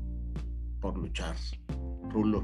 [0.81, 1.37] por luchar.
[2.11, 2.43] Rulo.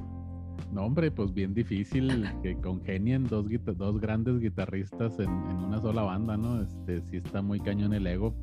[0.71, 6.37] No, hombre, pues bien difícil que congenien dos, dos grandes guitarristas en, una sola banda,
[6.37, 6.61] ¿no?
[6.61, 8.33] Este, sí está muy cañón el ego.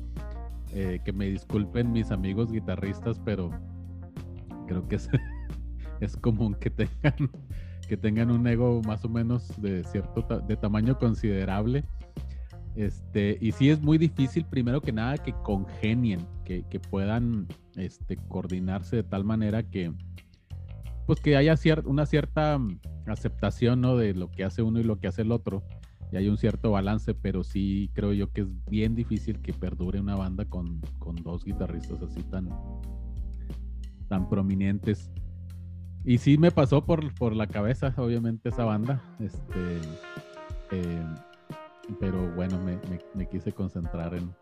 [0.73, 3.49] Eh, que me disculpen mis amigos guitarristas, pero
[4.67, 5.09] creo que es,
[6.01, 7.31] es común que tengan,
[7.87, 11.83] que tengan un ego más o menos de cierto de tamaño considerable
[12.75, 18.97] este, y sí es muy difícil, primero que nada, que congenien, que, puedan este, coordinarse
[18.97, 19.93] de tal manera que,
[21.05, 21.55] pues que haya
[21.85, 23.95] una cierta mm, aceptación ¿no?
[23.95, 25.63] de lo que hace uno y lo que hace el otro.
[26.11, 30.01] Y hay un cierto balance, pero sí creo yo que es bien difícil que perdure
[30.01, 30.81] una banda con,
[31.23, 32.49] dos guitarristas así tan,
[34.09, 35.09] tan prominentes.
[36.03, 39.01] Y sí me pasó por, la cabeza, obviamente, esa banda.
[39.19, 39.77] Este,
[40.71, 41.05] eh,
[41.99, 42.59] pero bueno,
[43.13, 44.33] me, quise concentrar en,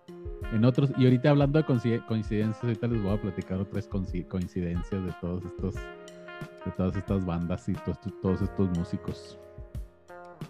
[0.54, 0.91] en, otros.
[0.97, 5.75] Y ahorita hablando de coincidencias, ahorita les voy a platicar otras coincidencias de todos estos,
[5.75, 9.39] de todas estas bandas y todos, todos estos músicos.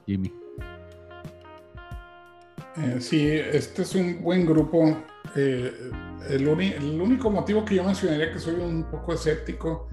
[0.06, 0.32] Jimmy.
[2.78, 4.98] Eh, sí, este es un buen grupo.
[5.36, 5.92] Eh,
[6.30, 9.90] el, el, único motivo que yo mencionaría que soy un poco escéptico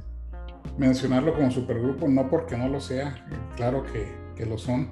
[0.79, 4.91] mencionarlo como supergrupo, no porque no lo sea, claro que, que lo son,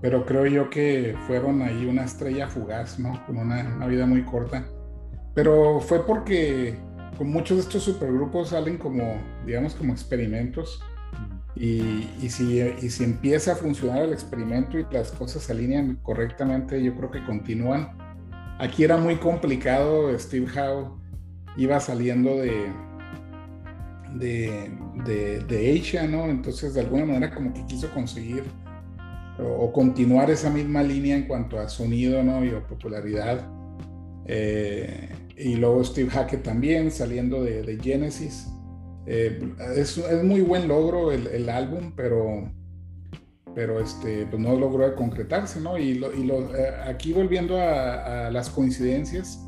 [0.00, 3.24] pero creo yo que fueron ahí una estrella fugaz, ¿no?
[3.26, 4.66] Con una, vida muy corta.
[5.34, 6.76] Pero fue porque
[7.16, 10.82] con muchos de estos supergrupos salen como, digamos, como experimentos.
[11.56, 16.82] Y, si, y si empieza a funcionar el experimento y las cosas se alinean correctamente,
[16.82, 17.96] yo creo que continúan.
[18.58, 20.98] Aquí era muy complicado, Steve Howe
[21.56, 22.72] iba saliendo de,
[24.14, 24.70] de,
[25.04, 26.26] de, de Asia, ¿no?
[26.26, 28.44] Entonces de alguna manera como que quiso conseguir
[29.38, 32.44] o, continuar esa misma línea en cuanto a sonido ¿no?
[32.44, 33.46] y popularidad.
[34.26, 38.48] Eh, y luego Steve Hackett también saliendo de, Genesis.
[39.06, 39.38] Eh,
[39.76, 42.50] es, es, muy buen logro el, el, álbum, pero,
[43.54, 45.76] pero este, pues no logró concretarse, ¿no?
[45.76, 49.40] Y, lo, y lo, eh, aquí volviendo a, a las coincidencias,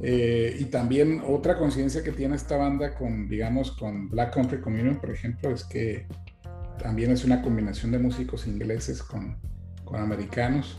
[0.00, 5.10] y también otra coincidencia que tiene esta banda con, digamos, con Black Country Communion, por
[5.10, 6.06] ejemplo, es que
[6.78, 9.36] también es una combinación de músicos ingleses con,
[9.84, 10.78] con americanos.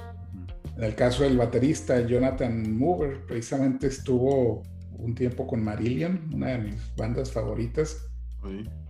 [0.77, 6.57] En el caso del baterista Jonathan Mover, precisamente estuvo un tiempo con Marillion, una de
[6.59, 8.05] mis bandas favoritas.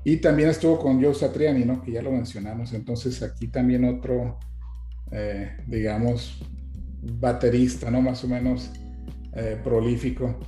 [0.03, 1.81] Y también estuvo con Joe Satriani, ¿no?
[1.81, 2.73] que ya lo mencionamos.
[2.73, 4.37] Entonces aquí también otro,
[5.11, 6.39] eh, digamos,
[7.01, 8.01] baterista, ¿no?
[8.01, 8.71] Más o menos
[9.33, 10.39] eh, prolífico.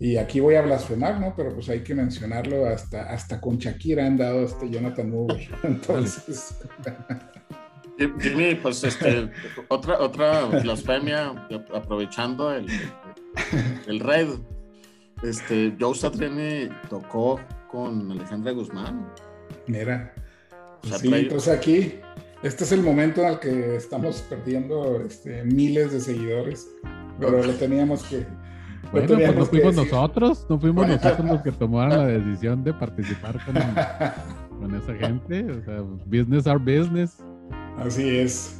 [0.00, 1.34] Y aquí voy a blasfemar, ¿no?
[1.36, 5.48] Pero pues hay que mencionarlo, hasta, hasta con Shakira han dado este Jonathan Moore.
[5.64, 6.56] Entonces.
[8.20, 9.28] Jimmy, pues este,
[9.66, 11.30] otra, otra blasfemia,
[11.74, 12.66] aprovechando el,
[13.88, 14.28] el red.
[15.24, 19.12] Este, Joe Satriani tocó con Alejandra Guzmán.
[19.66, 20.14] Mira.
[20.82, 21.94] sí, entonces aquí,
[22.44, 26.68] este es el momento en el que estamos perdiendo este, miles de seguidores,
[27.18, 28.24] pero lo teníamos que,
[28.92, 33.38] bueno, pues no fuimos nosotros, no fuimos nosotros los que tomaron la decisión de participar
[33.44, 33.54] con,
[34.60, 35.50] con esa gente.
[35.50, 37.18] O sea, business are business.
[37.78, 38.58] Así es.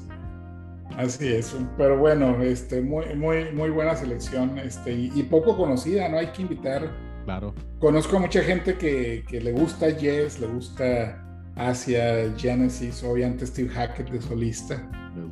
[0.96, 6.18] Así es, pero bueno, este, muy, muy, muy buena selección, este, y, poco conocida, ¿no?
[6.18, 6.90] Hay que invitar.
[7.24, 7.54] Claro.
[7.78, 13.68] Conozco a mucha gente que, que le gusta Yes, le gusta Asia, Genesis, obviamente Steve
[13.68, 14.83] Hackett de solista.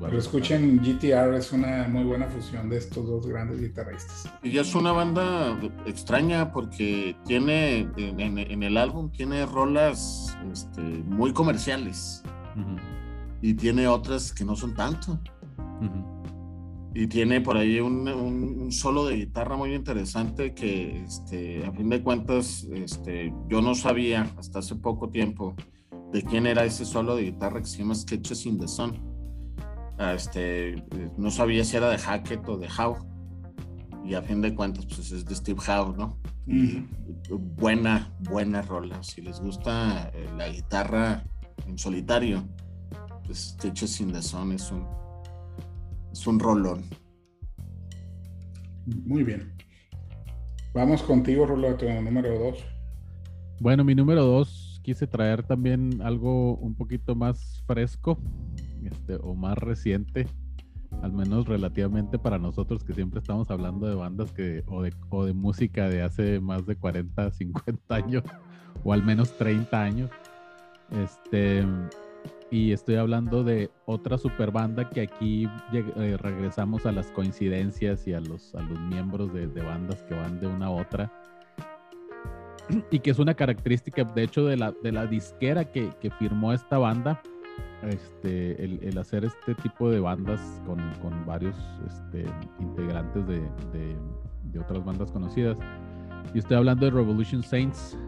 [0.01, 4.31] Pero escuchen GTR, es una muy buena fusión de estos dos grandes guitarristas.
[4.42, 12.22] Y es una banda extraña porque tiene, en, el álbum, tiene rolas este, muy comerciales.
[13.42, 15.18] Y tiene otras que no son tanto.
[16.94, 21.90] y tiene por ahí un, un, solo de guitarra muy interesante que este, a fin
[21.90, 25.55] de cuentas este, yo no sabía hasta hace poco tiempo
[26.12, 29.16] de quién era ese solo de guitarra que se llama Sketches in the Sun.
[29.99, 30.85] Este,
[31.17, 32.99] no sabía si era de Hackett o de Howe.
[34.05, 36.19] Y a fin de cuentas, pues es de Steve Howe, ¿no?
[37.57, 39.03] Buena, buena rola.
[39.03, 41.25] Si les gusta eh, la guitarra
[41.67, 42.45] en solitario,
[43.25, 44.87] pues Sketches in the Sun es un,
[46.13, 46.85] es un rolón.
[49.05, 49.53] Muy bien.
[50.73, 52.65] Vamos contigo, tu número dos.
[53.61, 58.21] Bueno, mi número dos quise traer también algo un poquito más fresco
[58.87, 60.27] este, o más reciente,
[61.03, 65.25] al menos relativamente para nosotros que siempre estamos hablando de bandas que, o, de, o
[65.25, 68.25] de música de hace más de 40, 50 años,
[68.85, 70.11] o al menos 30 años.
[70.90, 71.64] Este,
[72.51, 78.12] y estoy hablando de otra super banda que aquí eh, regresamos a las coincidencias y
[78.12, 81.12] a los, a los miembros de, bandas que van de una a otra.
[82.90, 86.53] Y que es una característica, de hecho, de la, de la disquera que, que firmó
[86.53, 87.20] esta banda,
[87.83, 92.25] este, el, el, hacer este tipo de bandas con, con varios este,
[92.61, 93.41] integrantes de,
[93.73, 93.97] de,
[94.53, 95.59] de otras bandas conocidas.
[96.35, 97.99] Y estoy hablando de Revolution Saints,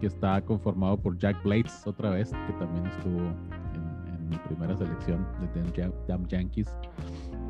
[0.00, 3.20] que está conformado por Jack Blades otra vez, que también estuvo
[4.28, 6.68] mi primera selección de Damn Yankees,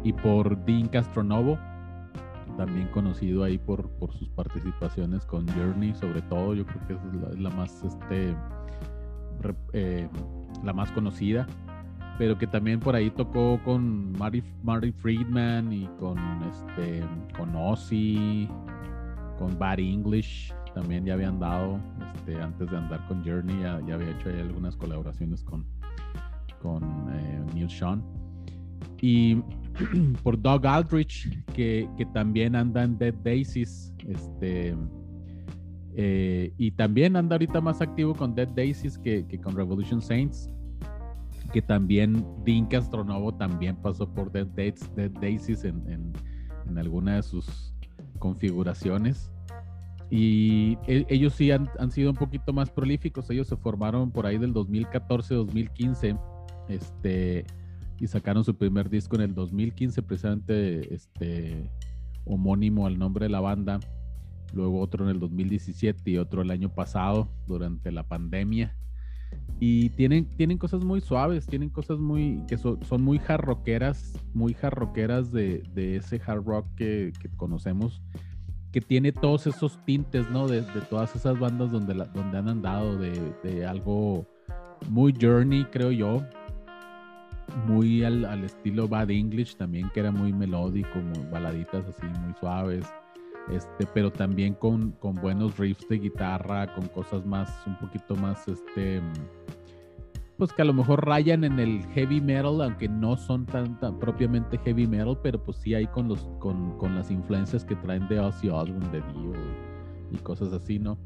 [0.05, 1.59] y por Dean Castronovo,
[2.57, 7.41] también conocido ahí por, por sus participaciones con Journey, sobre todo, yo creo que es
[7.41, 8.35] la, más este
[9.73, 10.09] eh,
[10.65, 11.47] la más conocida,
[12.19, 16.19] pero que también por ahí tocó con Marty, Marty Friedman y con
[16.51, 17.03] este
[17.37, 18.49] con Ozzy,
[19.39, 21.81] con Bad English, también ya habían dado,
[22.15, 25.65] este, antes de andar con Journey, ya, ya había hecho ahí algunas colaboraciones con,
[26.61, 26.83] con
[27.15, 28.05] eh, Neil Sean.
[29.01, 29.37] Y
[30.23, 33.95] por Doug Aldrich, que, que, también anda en Dead Daisies.
[34.07, 34.77] Este,
[35.99, 40.51] eh, y también anda ahorita más activo con Dead Daisies que, que, con Revolution Saints.
[41.55, 44.47] Que también Dean Castronovo también pasó por Dead,
[44.95, 46.13] Dead Daisies en, en,
[46.69, 47.73] en, alguna de sus
[48.19, 49.31] configuraciones.
[50.11, 53.31] Y e, ellos sí han, han, sido un poquito más prolíficos.
[53.31, 56.21] Ellos se formaron por ahí del 2014-2015
[56.69, 57.47] este,
[57.99, 61.71] y sacaron su primer disco en el 2015, precisamente este,
[62.27, 63.81] homónimo al nombre de la banda.
[64.57, 68.75] Luego otro en el 2017 y otro el año pasado, durante la pandemia.
[69.61, 74.57] Y tienen, tienen cosas muy suaves, tienen cosas muy que son muy hard rockeras, muy
[74.61, 78.01] hard rockeras de, de ese hard rock que, que, conocemos,
[78.73, 80.49] que tiene todos esos tintes, ¿no?
[80.49, 84.27] De, de todas esas bandas donde, la, donde han andado, de, de algo
[84.89, 86.23] muy journey, creo yo,
[87.67, 92.35] muy al, al, estilo Bad English también, que era muy melódico, muy baladitas así muy
[92.41, 92.87] suaves,
[93.51, 99.01] este, pero también con, buenos riffs de guitarra, con cosas más, un poquito más, este,
[100.37, 104.59] pues que a lo mejor rayan en el heavy metal, aunque no son tan, propiamente
[104.59, 108.49] heavy metal, pero pues sí hay con, los, con, las influencias que traen de Ozzy
[108.49, 109.33] Osbourne, de Dio
[110.13, 110.99] y cosas así, ¿no?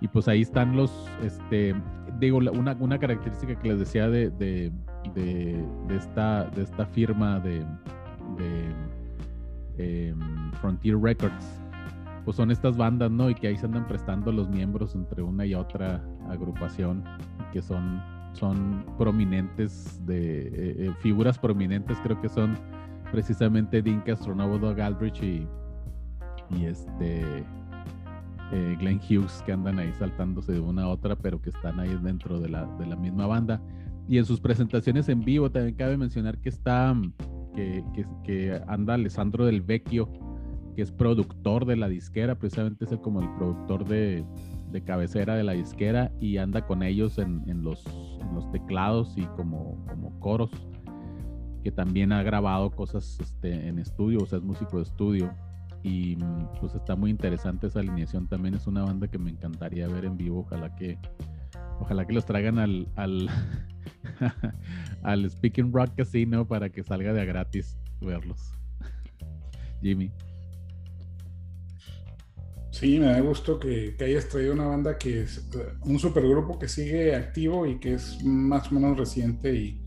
[0.00, 1.74] Y pues ahí están los, este,
[2.18, 4.72] digo, una, característica que les decía de,
[5.90, 7.64] esta, firma de,
[8.36, 11.63] de em, Frontier Records,
[12.24, 13.28] pues son estas bandas, ¿no?
[13.30, 17.04] Y que ahí se andan prestando los miembros entre una y otra agrupación,
[17.52, 22.56] que son, son prominentes, de eh, eh, figuras prominentes, creo que son
[23.12, 25.46] precisamente Dean Castronovo, Doug Aldrich y,
[26.50, 27.44] y este
[28.52, 31.96] eh, Glenn Hughes que andan ahí saltándose de una a otra, pero que están ahí
[32.02, 33.60] dentro de la, de la misma banda.
[34.08, 36.94] Y en sus presentaciones en vivo también cabe mencionar que está,
[37.54, 37.84] que,
[38.22, 40.08] que, anda Alessandro Del Vecchio,
[40.74, 44.24] que es productor de la disquera, precisamente es como el productor de,
[44.70, 47.84] de, cabecera de la disquera y anda con ellos en, en, los,
[48.20, 50.50] en los, teclados y como, como coros,
[51.62, 55.34] que también ha grabado cosas este, en estudio, o sea, es músico de estudio.
[55.86, 56.16] Y
[56.60, 58.26] pues está muy interesante esa alineación.
[58.26, 60.40] También es una banda que me encantaría ver en vivo.
[60.40, 60.98] Ojalá que
[61.78, 63.28] ojalá que los traigan al al,
[65.02, 68.54] al Speaking Rock Casino para que salga de a gratis verlos.
[69.82, 70.10] Jimmy
[72.74, 76.66] Sí, me da gusto que, hayas traído una banda que es eh, un supergrupo que
[76.66, 79.80] sigue activo y que es más o menos reciente y,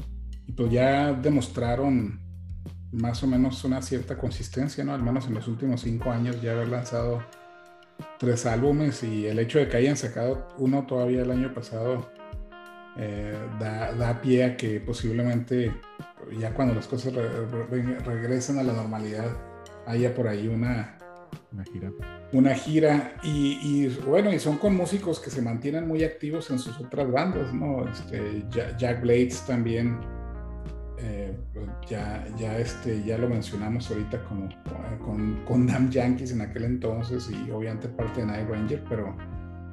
[0.56, 2.22] pues ya demostraron
[2.94, 4.94] más o menos una cierta consistencia, ¿no?
[4.94, 7.22] Al menos en los últimos cinco años ya haber lanzado
[8.20, 12.10] tres álbumes y el hecho de que hayan sacado uno todavía el año pasado
[12.98, 15.76] eh, da, pie a que posiblemente
[16.40, 19.36] ya cuando las cosas regresen a la normalidad
[19.86, 20.98] haya por ahí una,
[21.52, 21.92] una gira.
[22.34, 26.80] Una gira y, bueno, y son con músicos que se mantienen muy activos en sus
[26.80, 27.88] otras bandas, ¿no?
[27.88, 28.44] Este,
[28.78, 29.98] Jack Blades también,
[31.00, 31.34] eh,
[31.90, 34.50] ya, ya, este, ya lo mencionamos ahorita como,
[35.06, 39.16] con, con Damn Yankees en aquel entonces y obviamente parte de Night Ranger, pero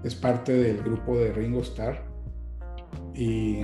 [0.05, 2.05] es parte del grupo de Ringo Starr.
[3.15, 3.63] Y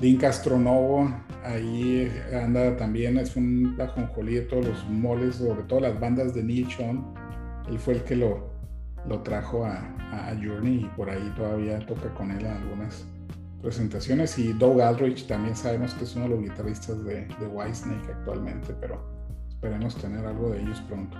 [0.00, 1.12] Dean Castronovo
[1.44, 6.42] ahí anda también, es un ajonjolí de todos los moles, sobre todo las bandas de
[6.42, 7.04] Neil Sean.
[7.68, 8.50] Él fue el que lo,
[9.08, 9.78] lo trajo a,
[10.12, 13.06] a, Journey y por ahí todavía toca con él en algunas
[13.62, 14.38] presentaciones.
[14.38, 18.74] Y Doug Aldrich también sabemos que es uno de los guitarristas de, de Whitesnake actualmente,
[18.80, 19.02] pero
[19.48, 21.16] esperemos tener algo de ellos pronto.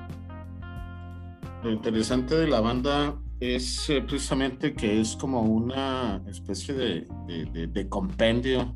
[1.62, 8.74] Lo interesante de la banda es eh, precisamente que es como una especie de, compendio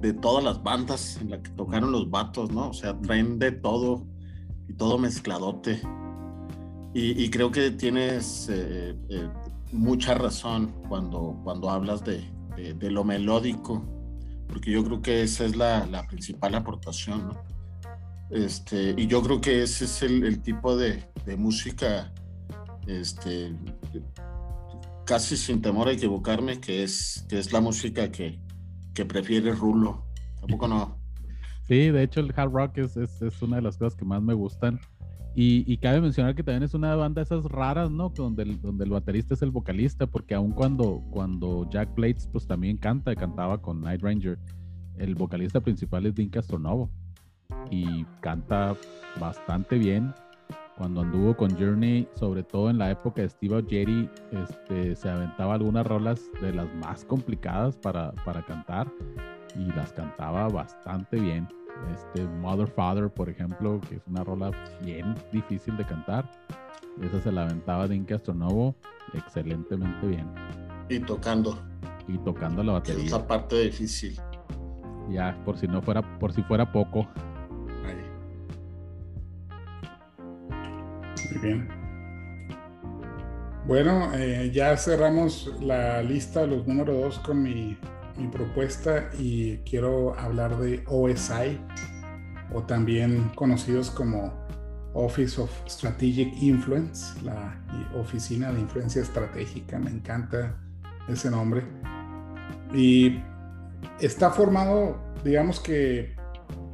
[0.00, 2.70] de todas las bandas en las que tocaron los vatos, ¿no?
[2.70, 4.06] O sea, traen de todo
[4.68, 5.80] y todo mezcladote.
[6.96, 9.28] Y, creo que tienes eh, eh,
[9.72, 12.22] mucha razón cuando, cuando hablas de,
[12.80, 13.84] lo melódico,
[14.46, 17.42] porque yo creo que esa es la, principal aportación, ¿no?
[18.30, 21.04] Este, y yo creo que ese es el, tipo de,
[21.36, 22.12] música
[22.86, 23.52] este,
[25.04, 28.38] casi sin temor a equivocarme, que es, que es la música que,
[28.94, 30.04] que prefiere Rulo.
[30.38, 31.04] Tampoco no.
[31.66, 34.34] Sí, de hecho el hard rock es, es, una de las cosas que más me
[34.34, 34.80] gustan.
[35.36, 38.10] Y, cabe mencionar que también es una banda de esas raras, ¿no?
[38.10, 43.16] Donde el, baterista es el vocalista, porque aun cuando, cuando Jack Blades pues también canta,
[43.16, 44.38] cantaba con Night Ranger,
[44.96, 46.88] el vocalista principal es Dean Castronovo
[47.68, 48.76] y canta
[49.18, 50.14] bastante bien
[50.76, 55.54] cuando anduvo con Journey, sobre todo en la época de Steve Jerry, este, se aventaba
[55.54, 58.90] algunas rolas de las más complicadas para, para cantar
[59.56, 61.46] y las cantaba bastante bien.
[61.92, 64.50] Este, Mother Father, por ejemplo, que es una rola
[64.82, 66.30] bien difícil de cantar.
[67.02, 68.74] Esa se la aventaba Dean Castronovo
[69.12, 70.30] excelentemente bien.
[70.88, 71.58] Y tocando.
[72.08, 73.04] Y tocando la batería.
[73.04, 74.18] Esa parte difícil.
[75.10, 77.06] Ya, por si no fuera, por si fuera poco.
[81.32, 81.68] Muy bien.
[83.66, 87.78] Bueno, eh, ya cerramos la lista, los números dos con mi,
[88.30, 91.58] propuesta y quiero hablar de OSI
[92.52, 94.32] o también conocidos como
[94.94, 97.60] Office of Strategic Influence, la
[97.96, 100.56] Oficina de Influencia Estratégica, me encanta
[101.08, 101.64] ese nombre.
[102.72, 103.20] Y
[104.00, 106.14] está formado, digamos que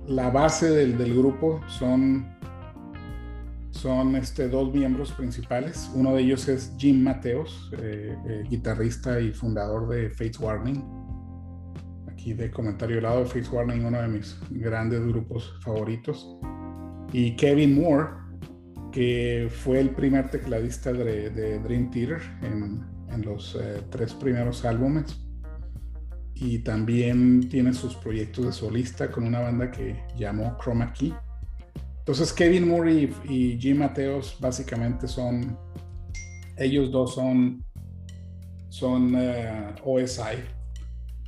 [0.06, 2.40] la base del, del grupo son
[3.80, 5.90] son este, dos miembros principales.
[5.94, 10.99] Uno de ellos es Jim Mateos, eh, eh, guitarrista y fundador de Fates Warning.
[12.20, 16.36] Aquí de comentario lado Fates Warning, uno de mis grandes grupos favoritos.
[17.12, 18.10] Y Kevin Moore,
[18.92, 25.18] que fue el primer tecladista de, Dream Theater en, en los eh, tres primeros álbumes.
[26.34, 31.14] Y también tiene sus proyectos de solista con una banda que llamó Chroma Key
[32.10, 35.56] entonces Kevin Murray y Jim Mateos básicamente son,
[36.56, 37.64] ellos dos son,
[38.68, 40.42] son eh, OSI,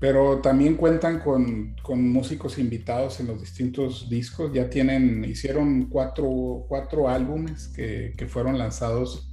[0.03, 4.53] pero también cuentan con, con, músicos invitados en los distintos discos.
[4.53, 9.33] Ya tienen, hicieron cuatro, cuatro álbumes que, que, fueron lanzados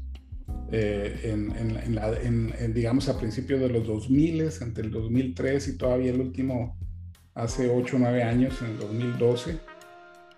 [0.71, 6.11] eh, en, en, en, digamos, a principios de los 2000, entre el 2003 y todavía
[6.11, 6.77] el último
[7.33, 9.57] hace 8 o 9 años, en el 2012.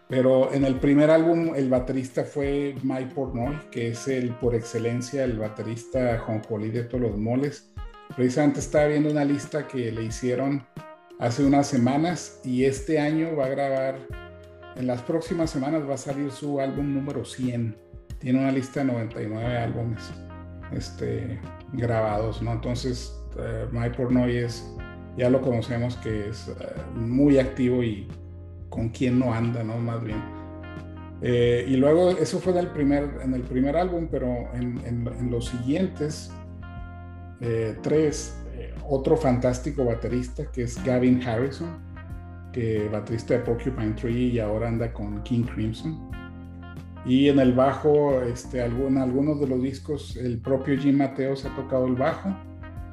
[0.08, 5.26] Pero en el primer álbum el baterista fue Mike Portnoy, que es el por excelencia
[5.26, 7.74] el baterista jonjolí de todos los moles.
[8.16, 10.66] Precisamente estaba viendo una lista que le hicieron
[11.20, 14.00] hace unas semanas y este año va a grabar,
[14.76, 17.76] en las próximas semanas va a salir su álbum número 100.
[18.20, 20.12] Tiene una lista de 99 álbumes
[20.72, 21.40] este,
[21.74, 22.54] grabados, ¿no?
[22.54, 24.66] Entonces uh, Mike Portnoy es,
[25.18, 26.54] ya lo conocemos que es eh,
[26.96, 28.08] muy activo y
[28.70, 29.78] con quién no anda, ¿no?
[29.78, 30.22] Más bien.
[31.22, 35.50] Eh, y luego eso fue en el primer, en el primer álbum, pero en, los
[35.50, 36.32] siguientes
[37.42, 41.70] eh, tres, eh, otro fantástico baterista que es Gavin Harrison,
[42.54, 46.12] que baterista de Porcupine Tree y ahora anda con King Crimson.
[47.06, 51.56] Y en el bajo, este, en algunos de los discos, el propio Jim Mateos ha
[51.56, 52.30] tocado el bajo,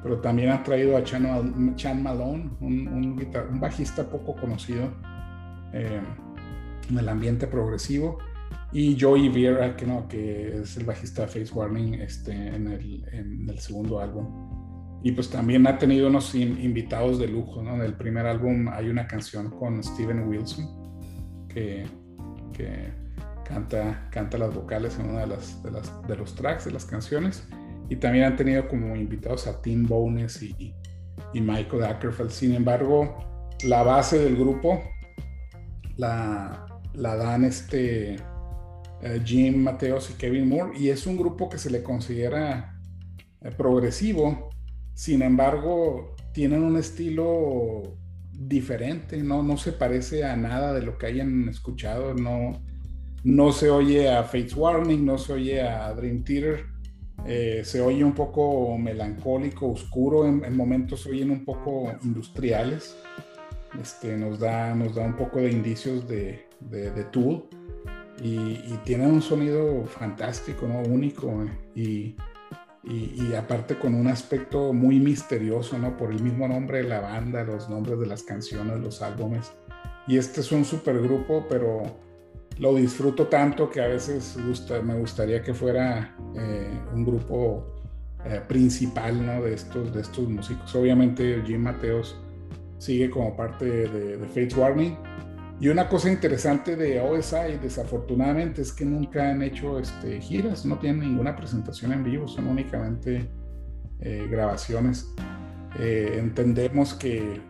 [0.01, 4.89] pero también ha traído a Chan, Chan Malone, un, un bajista poco conocido,
[5.73, 6.01] eh,
[6.89, 8.17] en el ambiente progresivo.
[8.71, 13.03] Y Joey Vera, que, no, que es el bajista de Face Warning este, en, el,
[13.11, 14.49] en el segundo álbum.
[15.03, 17.75] Y pues también ha tenido unos invitados de lujo, ¿no?
[17.75, 20.67] En el primer álbum hay una canción con Steven Wilson
[21.47, 21.85] que,
[22.53, 22.93] que
[23.45, 26.85] canta, canta las vocales en una de, las, de, las, de los tracks, de las
[26.85, 27.47] canciones.
[27.89, 30.75] Y también han tenido como invitados a Tim Bones y,
[31.33, 32.29] y Michael Ackerfeld.
[32.29, 33.17] Sin embargo,
[33.63, 34.83] la base del grupo
[35.97, 38.17] la, la dan este
[39.01, 42.79] eh, Jim Mateos y Kevin Moore y es un grupo que se le considera
[43.41, 44.49] eh, progresivo.
[44.93, 47.97] Sin embargo, tienen un estilo
[48.31, 49.43] diferente, ¿no?
[49.43, 52.61] no se parece a nada de lo que hayan escuchado, no,
[53.23, 56.65] no se oye a Fates Warning, no se oye a Dream Theater,
[57.25, 62.95] eh, se oye un poco melancólico, oscuro, en, momentos se oyen un poco industriales,
[63.79, 67.43] este, nos, da, nos da un poco de indicios de, de, Tool
[68.21, 70.81] y, y, tienen un sonido fantástico, ¿no?
[70.81, 71.45] único
[71.75, 75.97] y aparte con un aspecto muy misterioso, ¿no?
[75.97, 79.51] Por el mismo nombre de la banda, los nombres de las canciones, los álbumes.
[80.07, 81.83] Y este es un supergrupo, pero
[82.57, 84.37] lo disfruto tanto que a veces
[84.83, 87.75] me gustaría que fuera eh, un grupo
[88.25, 89.43] eh, principal, ¿no?
[89.43, 90.73] De estos, de estos músicos.
[90.75, 92.19] Obviamente Jim Mateos
[92.77, 94.97] sigue como parte de, de Fates Warning,
[95.61, 100.79] y una cosa interesante de OSI, desafortunadamente, es que nunca han hecho este, giras, no
[100.79, 103.29] tienen ninguna presentación en vivo, son únicamente
[103.99, 105.13] eh, grabaciones.
[105.77, 107.41] Eh, entendemos que,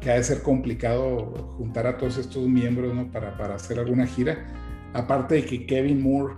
[0.00, 3.10] que ha de ser complicado juntar a todos estos miembros ¿no?
[3.10, 4.46] para, para hacer alguna gira.
[4.92, 6.34] Aparte de que Kevin Moore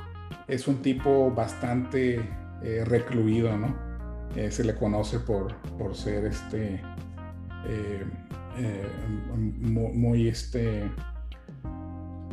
[0.49, 2.18] es un tipo bastante
[2.62, 3.93] eh, recluido, ¿no?
[4.49, 6.81] se le conoce por, por ser este
[8.59, 8.86] eh,
[9.34, 10.90] muy, este,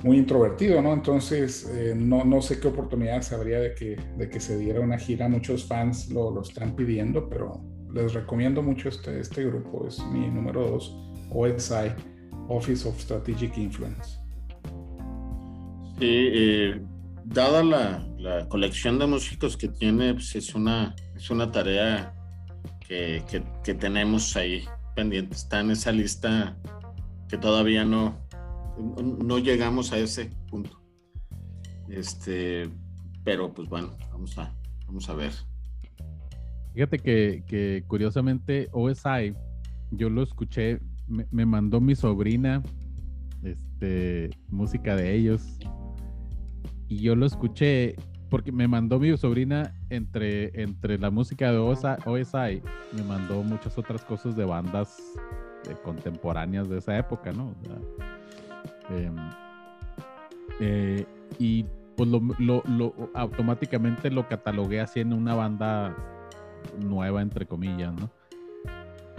[0.04, 0.94] muy introvertido, ¿no?
[0.94, 4.98] Entonces, eh, no, no, sé qué oportunidades habría de que, de que se diera una
[4.98, 5.28] gira.
[5.28, 7.62] Muchos fans lo, lo están pidiendo, pero
[7.94, 9.88] les recomiendo mucho este, este grupo.
[9.88, 10.96] Es mi número dos,
[11.32, 11.92] OSI,
[12.48, 14.20] Office of Strategic Influence.
[16.00, 16.82] Sí, eh,
[17.26, 22.14] dada la, la, colección de músicos que tiene, pues es una, es una tarea
[22.88, 24.64] que, que, que tenemos ahí
[24.96, 26.58] pendiente, está en esa lista
[27.28, 28.18] que todavía no,
[29.24, 30.82] no llegamos a ese punto.
[31.90, 32.70] Este,
[33.24, 34.54] pero pues bueno, vamos a,
[34.88, 35.32] vamos a ver.
[36.74, 39.36] Fíjate que, que curiosamente OSI,
[39.92, 42.62] yo lo escuché, me, me, mandó mi sobrina
[43.44, 45.58] este, música de ellos
[46.88, 47.96] y yo lo escuché
[48.30, 52.62] porque me mandó mi sobrina entre, entre la música de OSI,
[52.94, 54.98] me mandó muchas otras cosas de bandas
[55.70, 57.54] eh, contemporáneas de esa época, ¿no?
[58.90, 59.16] Em,
[60.60, 61.06] eh,
[61.38, 61.66] y
[61.96, 65.96] pues lo, automáticamente lo catalogué así en una banda
[66.80, 68.10] nueva, entre comillas, ¿no?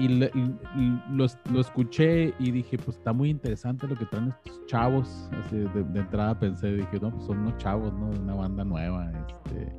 [0.00, 5.30] Y, lo, escuché y dije, pues está muy interesante lo que traen estos chavos.
[5.50, 8.08] de, entrada pensé, dije, no, pues son unos chavos, ¿no?
[8.08, 9.10] Una banda nueva.
[9.10, 9.72] Este,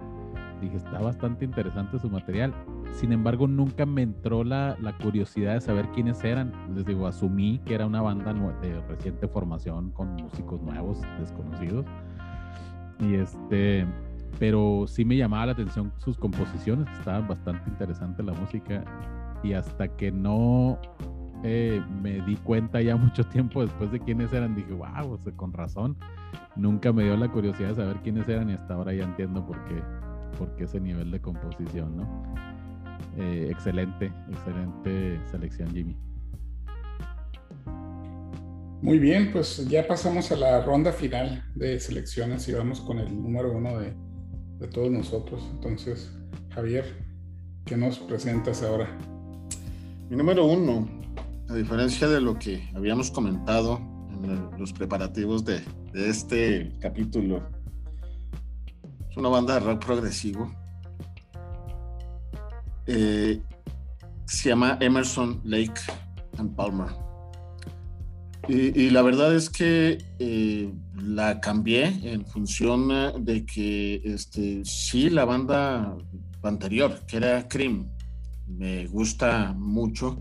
[0.62, 2.54] dije, está bastante interesante su material.
[2.92, 6.54] Sin embargo, nunca me entró la, la curiosidad de saber quiénes eran.
[6.76, 11.86] Les digo, asumí que era una banda de reciente formación con músicos nuevos, desconocidos.
[13.00, 13.88] Y este,
[14.38, 18.84] pero sí me llamaba la atención sus composiciones, estaban bastante interesante la música
[19.44, 20.80] y hasta que no
[21.44, 25.98] eh, me di cuenta ya mucho tiempo después de quiénes eran, dije, wow, con razón,
[26.56, 29.64] nunca me dio la curiosidad de saber quiénes eran y hasta ahora ya entiendo por
[29.66, 29.82] qué,
[30.38, 32.34] por qué ese nivel de composición, ¿no?
[33.18, 35.98] Eh, excelente, excelente selección, Jimmy.
[38.82, 43.22] Muy bien, pues ya pasamos a la ronda final de selecciones y vamos con el
[43.22, 43.94] número uno de,
[44.60, 45.48] de todos nosotros.
[45.54, 46.12] Entonces,
[46.50, 46.86] Javier,
[47.66, 48.88] ¿qué nos presentas ahora?
[50.12, 50.90] Mi número uno,
[51.48, 53.80] a diferencia de lo que habíamos comentado
[54.22, 57.42] en los preparativos de, este capítulo,
[59.10, 60.54] es una banda de rock progresivo.
[62.88, 63.42] Eh,
[64.26, 65.80] se llama Emerson Lake
[66.38, 66.90] and Palmer.
[68.50, 72.90] Y, la verdad es que eh, la cambié en función
[73.24, 75.96] de que este, sí, la banda
[76.44, 77.88] anterior, que era Cream,
[78.58, 80.18] me gusta mucho,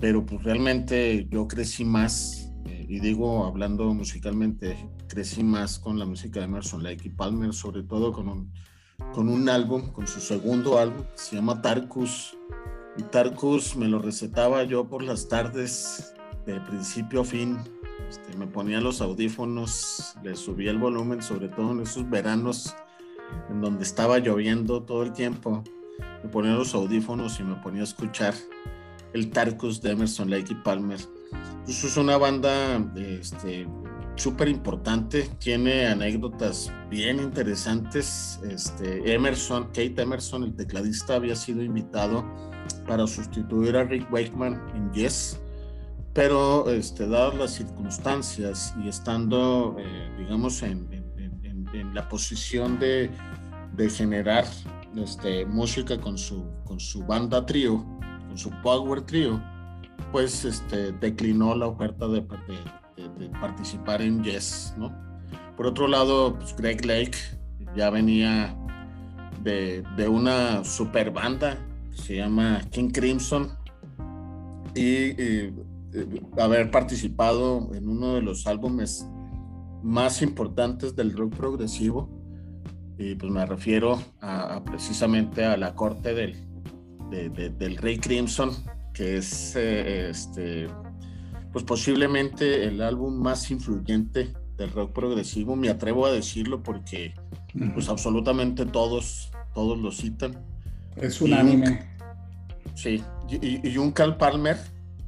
[0.00, 4.76] pero pues realmente yo crecí más, eh, y digo hablando musicalmente,
[5.08, 8.52] crecí más con la música de Emerson Lake y Palmer, sobre todo con un,
[9.12, 12.36] con un álbum, con su segundo álbum, se llama Tarkus.
[12.96, 16.14] Y Tarkus me lo recetaba yo por las tardes,
[16.46, 17.58] de principio a fin.
[18.08, 22.74] Este, me ponía los audífonos, le subía el volumen, sobre todo en esos veranos
[23.48, 25.62] en donde estaba lloviendo todo el tiempo
[26.22, 28.34] me ponía los audífonos y me ponía a escuchar
[29.12, 31.00] el Tarkus de Emerson Lake y Palmer.
[31.66, 33.66] Eso es una banda este,
[34.16, 38.40] súper importante, tiene anécdotas bien interesantes.
[38.48, 42.24] Este, Emerson, Kate Emerson, el tecladista, había sido invitado
[42.86, 45.40] para sustituir a Rick Wakeman en Yes,
[46.12, 51.00] pero este, dadas las circunstancias y estando, eh, digamos, en,
[51.94, 53.10] la posición de,
[53.96, 54.44] generar
[54.96, 57.84] este, música con su, con su banda trío,
[58.26, 59.40] con su power trío,
[60.12, 62.26] pues este, declinó la oferta de,
[63.40, 64.92] participar en Yes, ¿no?
[65.56, 67.18] Por otro lado, pues Greg Lake
[67.76, 68.56] ya venía
[69.42, 71.58] de, una super banda
[71.90, 73.50] que se llama King Crimson
[74.74, 75.52] y,
[76.38, 79.08] haber participado en uno de los álbumes
[79.82, 82.19] más importantes del rock progresivo
[83.00, 86.36] y pues me refiero a, precisamente a la corte del,
[87.10, 88.50] del Rey Crimson
[88.92, 90.68] que es eh, este
[91.50, 97.14] pues posiblemente el álbum más influyente del rock progresivo, me atrevo a decirlo porque
[97.74, 100.38] pues absolutamente todos, todos lo citan.
[100.96, 101.88] Es un anime.
[102.74, 104.58] Sí, y, un Cal Palmer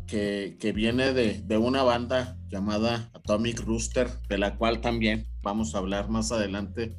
[0.07, 5.75] que, que viene de, de, una banda llamada Atomic Rooster, de la cual también vamos
[5.75, 6.97] a hablar más adelante,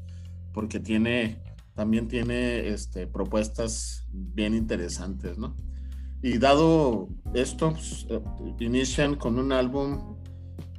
[0.54, 1.42] porque tiene,
[1.74, 5.56] también tiene este, propuestas bien interesantes, ¿no?
[6.22, 8.22] Y dado esto, pues, eh,
[8.60, 10.18] inician con un álbum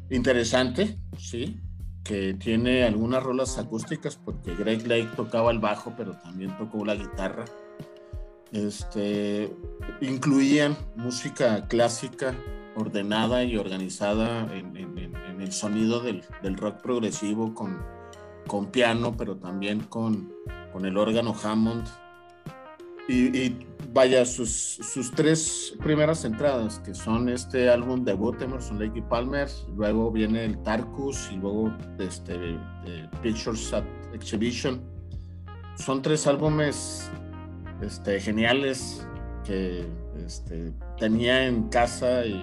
[0.08, 1.60] interesante, ¿sí?
[2.02, 6.94] Que tiene algunas rolas acústicas, porque Greg Lake tocaba el bajo, pero también tocó la
[6.94, 7.44] guitarra.
[8.52, 9.54] Este,
[10.00, 12.34] incluían música clásica
[12.76, 14.76] ordenada y organizada en,
[15.40, 16.22] el sonido del,
[16.56, 17.82] rock progresivo con,
[18.46, 20.32] con piano, pero también con,
[20.72, 21.86] con el órgano Hammond
[23.06, 29.02] y, vaya, sus, sus, tres primeras entradas, que son este álbum debut Emerson Lake y
[29.02, 32.58] Palmer, luego viene el Tarkus y luego este,
[33.22, 33.84] Pictures at
[34.14, 34.80] Exhibition.
[35.76, 37.10] Son tres álbumes
[37.82, 39.06] este, geniales
[39.44, 39.86] que
[40.24, 42.42] este, tenía en casa y,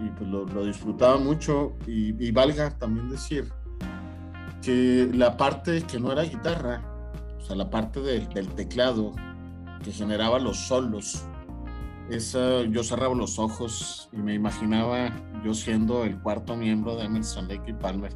[0.00, 1.72] y pues lo, lo, disfrutaba mucho.
[1.86, 3.50] Y, y valga también decir
[4.62, 6.82] que la parte que no era guitarra,
[7.38, 9.12] o sea, la parte del teclado,
[9.82, 11.24] que generaba los solos.
[12.08, 15.10] Esa, yo cerraba los ojos y me imaginaba
[15.44, 18.12] yo siendo el cuarto miembro de Emerson Lake y Palmer.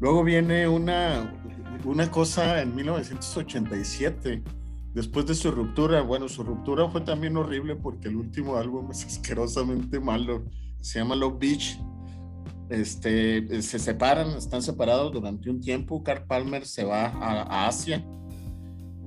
[0.00, 1.32] Luego viene una,
[1.84, 4.42] una cosa en 1987,
[4.92, 6.02] después de su ruptura.
[6.02, 10.44] Bueno, su ruptura fue también horrible porque el último álbum es asquerosamente malo.
[10.80, 11.78] Se llama Love Beach.
[12.74, 16.02] Este, se separan, están separados durante un tiempo.
[16.02, 18.04] Carl Palmer se va a, Asia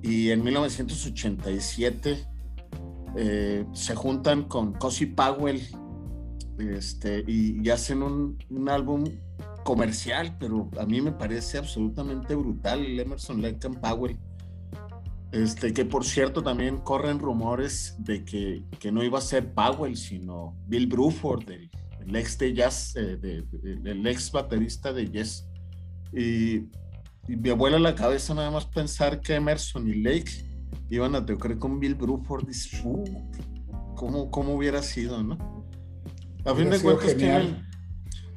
[0.01, 2.25] y en 1987
[3.17, 5.61] eh, se juntan con Cosi Powell
[6.57, 9.03] este, y, hacen un, un, álbum
[9.65, 14.17] comercial, pero a mí me parece absolutamente brutal el Emerson Lake Powell.
[15.33, 19.97] Este, que por cierto también corren rumores de que, que no iba a ser Powell,
[19.97, 21.43] sino Bill Bruford,
[22.15, 23.43] ex de jazz, eh,
[23.85, 25.47] el ex baterista de Yes.
[26.13, 26.67] Y
[27.27, 30.45] y me abuela la cabeza nada más pensar que Emerson y Lake
[30.89, 32.47] iban a tocar con Bill Bruford.
[32.49, 32.53] Y,
[33.95, 35.65] ¿cómo, ¿Cómo hubiera sido, no?
[36.45, 37.67] A fin de cuentas tienen,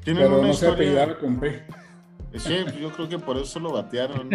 [0.03, 1.17] tienen Pero una no historia.
[1.19, 1.65] con P.
[2.37, 4.31] Sí, yo creo que por eso lo batearon.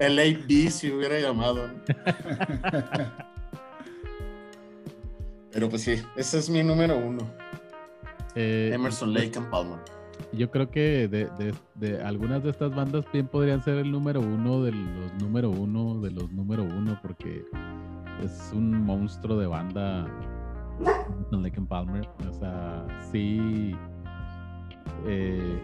[0.00, 1.70] El AB si hubiera llamado.
[5.52, 7.32] Pero pues sí, ese es mi número uno.
[8.34, 9.78] Eh, Emerson Lake and Palmer
[10.32, 14.72] yo creo que de, algunas de estas bandas bien podrían ser el número uno de
[14.72, 17.44] los número uno de los número uno porque
[18.22, 20.06] es un monstruo de banda
[21.30, 22.08] Lake Palmer.
[22.28, 23.74] O sea, sí.
[25.06, 25.60] Eh,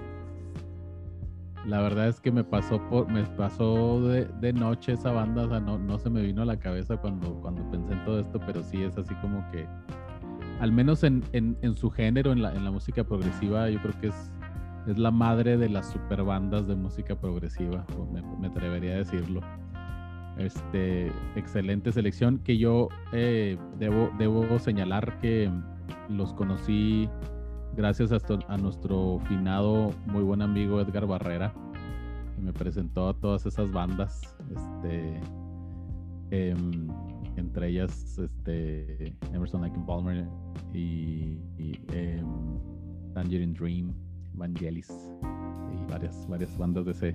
[1.67, 5.61] la verdad es que me pasó por, me pasó de, noche esa banda, o sea,
[5.61, 8.63] no, no se me vino a la cabeza cuando, cuando pensé en todo esto, pero
[8.63, 9.67] sí es así como que,
[10.61, 11.25] al menos en,
[11.75, 14.31] su género, en la, en la música progresiva, yo creo que es
[14.87, 17.85] es la madre de las super bandas de música progresiva,
[18.41, 19.41] me, atrevería a decirlo.
[20.37, 25.51] Este, excelente selección que yo eh, debo, debo señalar que
[26.09, 27.09] los conocí
[27.77, 31.53] gracias a, nuestro finado muy buen amigo Edgar Barrera,
[32.35, 35.21] que me presentó a todas esas bandas, este,
[36.31, 36.89] em,
[37.37, 40.27] entre ellas este, Emerson Lake Palmer
[40.75, 41.39] y,
[41.93, 42.27] em,
[43.15, 43.95] Tangerine Dream
[44.35, 47.07] Vangelis y varias, varias bandas de ese,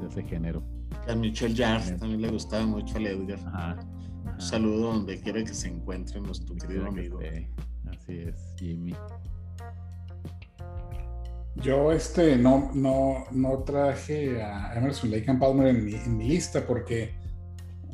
[0.00, 0.62] de ese género.
[1.08, 3.78] A Michelle Jarre también le gustaba mucho a Edgar.
[4.24, 7.18] Un saludo donde quiera que se encuentre nuestro querido amigo.
[7.90, 8.94] Así es, Jimmy.
[11.56, 16.28] Yo este, no, no, no traje a Emerson Lake and Palmer en mi, en mi,
[16.28, 17.14] lista porque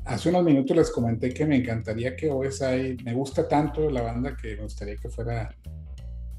[0.05, 4.37] hace unos minutos les comenté que me encantaría que OSI, me gusta tanto la banda
[4.37, 5.55] que me gustaría que fuera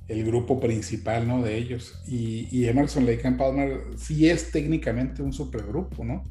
[0.08, 1.42] el grupo principal ¿no?
[1.42, 2.02] de ellos.
[2.08, 6.24] Y, Emerson Lake and Palmer sí es técnicamente un supergrupo, ¿no?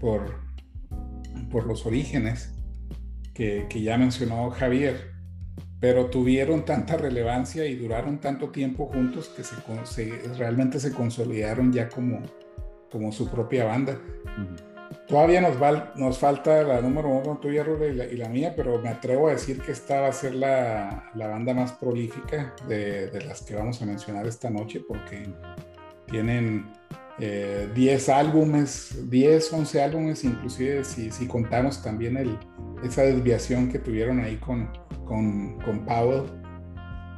[0.00, 0.36] Por,
[1.50, 2.54] por los orígenes
[3.34, 5.12] que, ya mencionó Javier
[5.80, 9.42] pero tuvieron tanta relevancia y duraron tanto tiempo juntos que
[10.38, 12.22] realmente se consolidaron ya como,
[12.88, 13.98] como su propia banda.
[15.06, 19.32] Todavía nos, falta la número uno tuya, y la, y mía, pero me atrevo a
[19.32, 23.80] decir que esta va a ser la, banda más prolífica de, de, las que vamos
[23.82, 25.28] a mencionar esta noche, porque
[26.06, 26.72] tienen
[27.18, 32.38] 10 eh, álbumes, 10, 11 álbumes, inclusive si, si contamos también el,
[32.82, 34.70] esa desviación que tuvieron ahí con,
[35.04, 36.24] con, con Powell.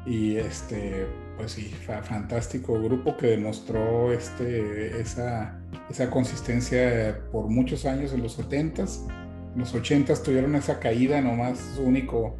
[0.06, 1.06] Y este,
[1.36, 5.60] pues sí, fantástico grupo que demostró este, esa,
[5.90, 9.10] esa consistencia por muchos años en los 70s.
[9.54, 12.36] En los 80s tuvieron esa caída, nomás su único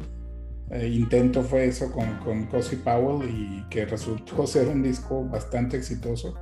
[0.71, 5.77] eh, intento fue eso con, con Cozy Powell y que resultó ser un disco bastante
[5.77, 6.35] exitoso.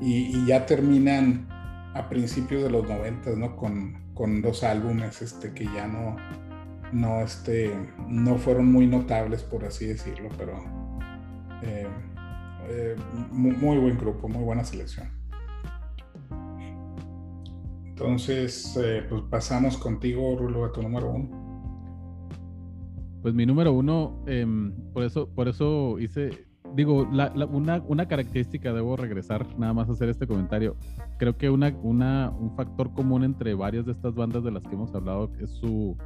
[0.00, 1.46] Y, y ya terminan
[1.94, 3.56] a principios de los 90, ¿no?
[3.56, 6.16] Con, con dos álbumes este, que ya no,
[6.92, 7.72] no, este,
[8.08, 10.81] no fueron muy notables, por así decirlo, pero
[11.62, 11.86] eh,
[12.68, 12.96] eh,
[13.30, 15.08] muy, buen grupo, muy buena selección.
[17.86, 21.42] Entonces, eh, pues pasamos contigo, Rulo, a tu número uno.
[23.22, 28.96] Pues mi número uno, em, por eso, por eso hice, digo, una, una, característica, debo
[28.96, 30.76] regresar nada más hacer este comentario.
[31.18, 34.74] Creo que una, una, un factor común entre varias de estas bandas de las que
[34.74, 35.96] hemos hablado es su,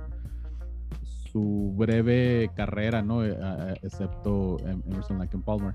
[1.36, 3.22] su breve carrera, ¿no?
[3.22, 3.36] Eh,
[3.82, 5.74] excepto em, Emerson Lake Palmer.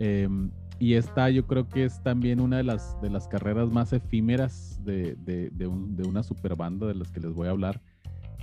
[0.00, 3.92] Em, y esta yo creo que es también una de las, de las carreras más
[3.92, 5.68] efímeras de, de,
[6.04, 7.80] una super banda de las que les voy a hablar.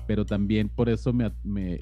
[0.08, 1.30] Pero también por eso me,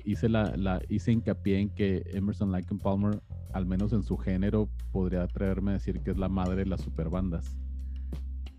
[0.06, 3.22] hice, la, la, hice hincapié en que Emerson Lake Palmer
[3.54, 6.82] al menos en su género, podría atreverme a decir que es la madre de las
[6.82, 7.58] superbandas.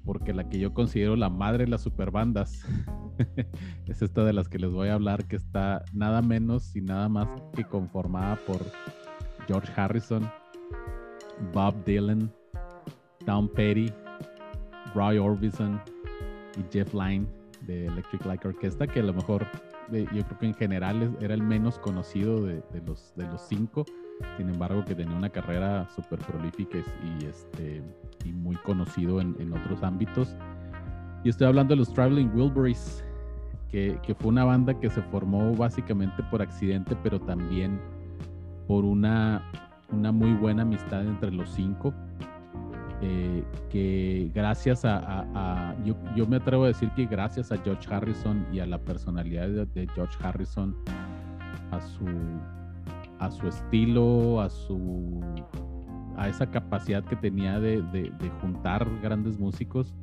[0.09, 2.65] Porque la que yo considero la madre de las superbandas
[3.87, 7.11] es esta de las que les voy a hablar, que está nada menos y nada
[7.11, 8.65] más que conformada por
[9.47, 10.27] George Harrison,
[11.53, 12.33] Bob Dylan,
[13.27, 13.93] Tom Petty,
[14.95, 15.79] Roy Orbison
[16.57, 17.27] y Jeff Lynne
[17.67, 19.47] de Electric Light Orchestra, que a lo mejor
[19.93, 23.85] eh, yo creo que en general era el menos conocido de, los, de los cinco.
[24.39, 27.83] Sin embargo que tenía una carrera súper prolífica y, este,
[28.25, 30.37] y muy conocido en, en, otros ámbitos.
[31.25, 33.05] Y estoy hablando de los Traveling Wilburys,
[33.71, 37.81] que, fue una banda que se formó básicamente por accidente, pero también
[38.67, 39.43] por una,
[39.91, 41.93] una muy buena amistad entre los cinco.
[43.01, 48.59] Eh, que gracias a, yo, me atrevo a decir que gracias a George Harrison y
[48.59, 50.75] a la personalidad de, de George Harrison,
[51.71, 52.07] a su
[53.19, 55.21] a su estilo, a su
[56.19, 57.83] a esa capacidad que tenía de,
[58.41, 59.95] juntar grandes músicos,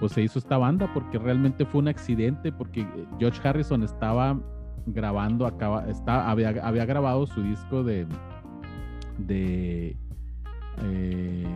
[0.00, 2.86] pues se hizo esta banda porque realmente fue un accidente, porque
[3.18, 4.40] George Harrison estaba
[4.86, 8.06] grabando, acaba, está, había, había grabado su disco de,
[9.18, 9.96] de
[10.82, 11.46] eh,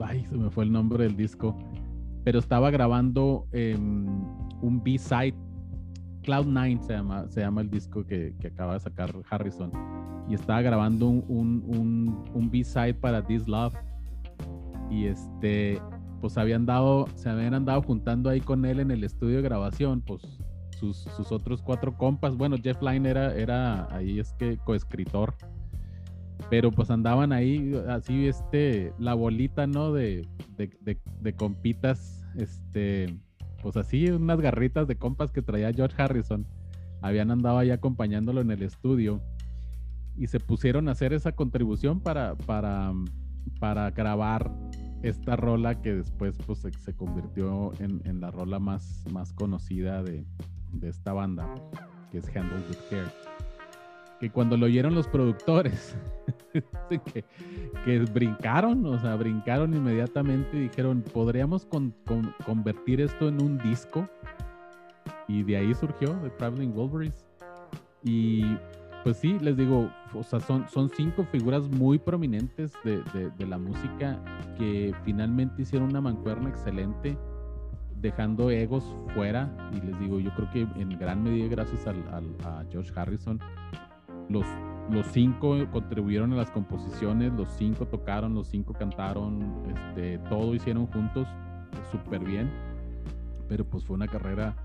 [0.00, 1.56] ay, se me fue el nombre del disco,
[2.24, 4.06] pero estaba grabando em,
[4.60, 5.36] un B-side
[6.24, 9.70] Cloud9 se llama, se llama el disco que, acaba de sacar Harrison.
[10.28, 13.74] Y estaba grabando un, B-side para This Love.
[14.90, 15.80] Y este,
[16.20, 20.00] pues habían dado, se habían andado juntando ahí con él en el estudio de grabación,
[20.00, 20.22] pues
[20.78, 22.36] sus, otros cuatro compas.
[22.36, 25.34] Bueno, Jeff Lynne era, era ahí es que coescritor.
[26.50, 29.92] Pero pues andaban ahí así, este, la bolita, ¿no?
[29.92, 33.06] De, de, de, de compitas, este,
[33.64, 36.46] pues así, unas garritas de compas que traía George Harrison,
[37.00, 39.22] habían andado ahí acompañándolo en el estudio
[40.18, 42.92] y se pusieron a hacer esa contribución para, para,
[43.60, 44.52] para grabar
[45.02, 50.26] esta rola que después pues, se, convirtió en, la rola más, más conocida de,
[50.74, 51.48] de esta banda,
[52.12, 53.33] que es Handled with Care
[54.20, 55.96] que cuando lo oyeron los productores,
[56.88, 57.24] que,
[57.84, 61.66] que, brincaron, o sea, brincaron inmediatamente y dijeron, podríamos
[62.44, 64.08] convertir esto en un disco.
[65.26, 67.24] Y de ahí surgió The Traveling Wolverines.
[68.02, 68.56] Y
[69.02, 73.46] pues sí, les digo, o sea, son, son cinco figuras muy prominentes de, de, de
[73.46, 74.18] la música
[74.58, 77.16] que finalmente hicieron una mancuerna excelente
[78.04, 78.84] dejando egos
[79.14, 79.50] fuera.
[79.72, 82.04] Y les digo, yo creo que en gran medida gracias al,
[82.44, 83.40] a George Harrison,
[84.28, 84.44] los,
[84.90, 90.86] los cinco contribuyeron a las composiciones, los cinco tocaron, los cinco cantaron, este, todo hicieron
[90.86, 91.28] juntos
[91.90, 92.50] súper bien.
[93.48, 94.56] Pero pues fue una carrera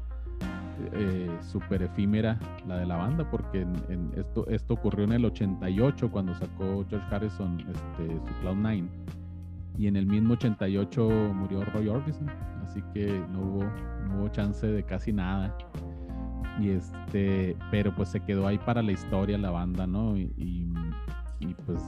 [0.93, 3.67] eh, súper efímera la de la banda, porque
[4.15, 8.87] esto, esto ocurrió en el 88 cuando sacó George Harrison este, su Cloud 9
[9.79, 12.29] y en el mismo 88 murió Roy Orbison,
[12.63, 15.57] así que no hubo, no hubo chance de casi nada.
[16.59, 20.17] Y este, pero pues se quedó ahí para la historia la banda, ¿no?
[20.17, 20.67] Y,
[21.65, 21.81] pues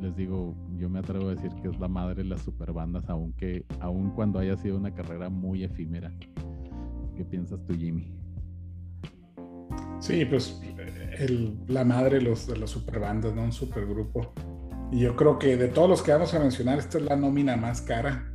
[0.00, 3.64] les digo, yo me atrevo a decir que es la madre de las superbandas, aunque
[3.80, 6.12] aun cuando haya sido una carrera muy efímera.
[7.16, 8.12] ¿Qué piensas tú, Jimmy?
[10.00, 10.60] Sí, pues
[11.66, 13.42] la madre de los, de las superbandas, ¿no?
[13.42, 14.32] Un supergrupo.
[14.90, 17.56] Y yo creo que de todos los que vamos a mencionar, esta es la nómina
[17.56, 18.27] más cara.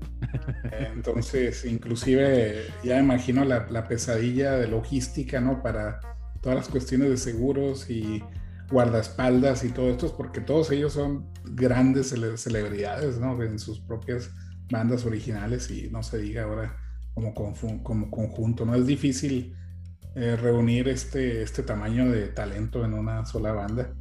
[0.93, 5.61] Entonces, inclusive ya imagino la, la, pesadilla de logística, ¿no?
[5.61, 5.99] Para
[6.41, 8.23] todas las cuestiones de seguros y
[8.71, 13.41] guardaespaldas y todo esto, porque todos ellos son grandes celebridades, ¿no?
[13.41, 14.31] En sus propias
[14.71, 16.75] bandas originales y no se diga ahora
[17.13, 17.33] como,
[17.83, 18.75] como conjunto, ¿no?
[18.75, 19.55] Es difícil
[20.15, 23.93] eh, reunir este, este tamaño de talento en una sola banda.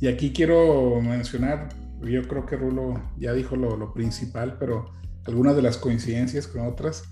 [0.00, 1.68] Y aquí quiero mencionar,
[2.02, 4.92] yo creo que Rulo ya dijo lo, principal, pero
[5.28, 7.04] algunas de las coincidencias con otras.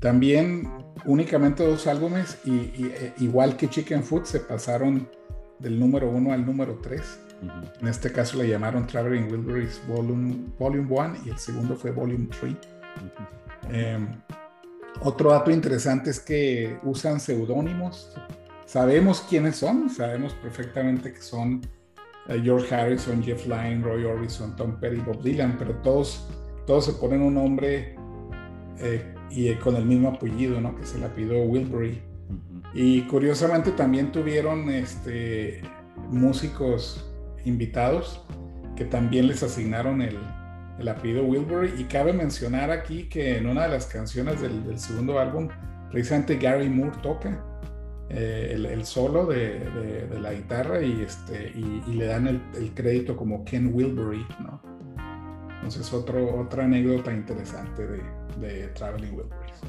[0.00, 0.70] También
[1.06, 5.08] únicamente dos álbumes, y, eh, igual que Chicken Food, se pasaron
[5.58, 7.18] del número uno al número tres.
[7.80, 12.28] En este caso le llamaron Traveling Wilburys Volume, Volume 1 y el segundo fue Volume
[12.40, 12.54] 3.
[13.70, 14.08] Em,
[15.02, 18.10] otro dato interesante es que usan seudónimos.
[18.64, 21.60] Sabemos quiénes son, sabemos perfectamente que son
[22.42, 26.26] George Harrison, Jeff Lynne, Roy Orbison, Tom Petty, Bob Dylan, pero todos,
[26.66, 27.96] todos se ponen un nombre
[28.78, 30.76] eh, y con el mismo apellido, ¿no?
[30.76, 32.02] Que se le apellidó Wilbury.
[32.72, 35.62] Y curiosamente también tuvieron este,
[36.10, 37.08] músicos
[37.44, 38.24] invitados
[38.76, 40.18] que también les asignaron el,
[40.78, 41.74] el apellido Wilbury.
[41.78, 45.48] Y cabe mencionar aquí que en una de las canciones del, del segundo álbum,
[45.90, 47.44] precisamente Gary Moore toca.
[48.10, 49.60] Eh, el, solo de,
[50.20, 54.60] la guitarra y, este, y, le dan el, crédito como Ken Wilbury, ¿no?
[55.64, 58.02] Entonces, otro, otra anécdota interesante de,
[58.38, 59.60] de Traveling Wilburys.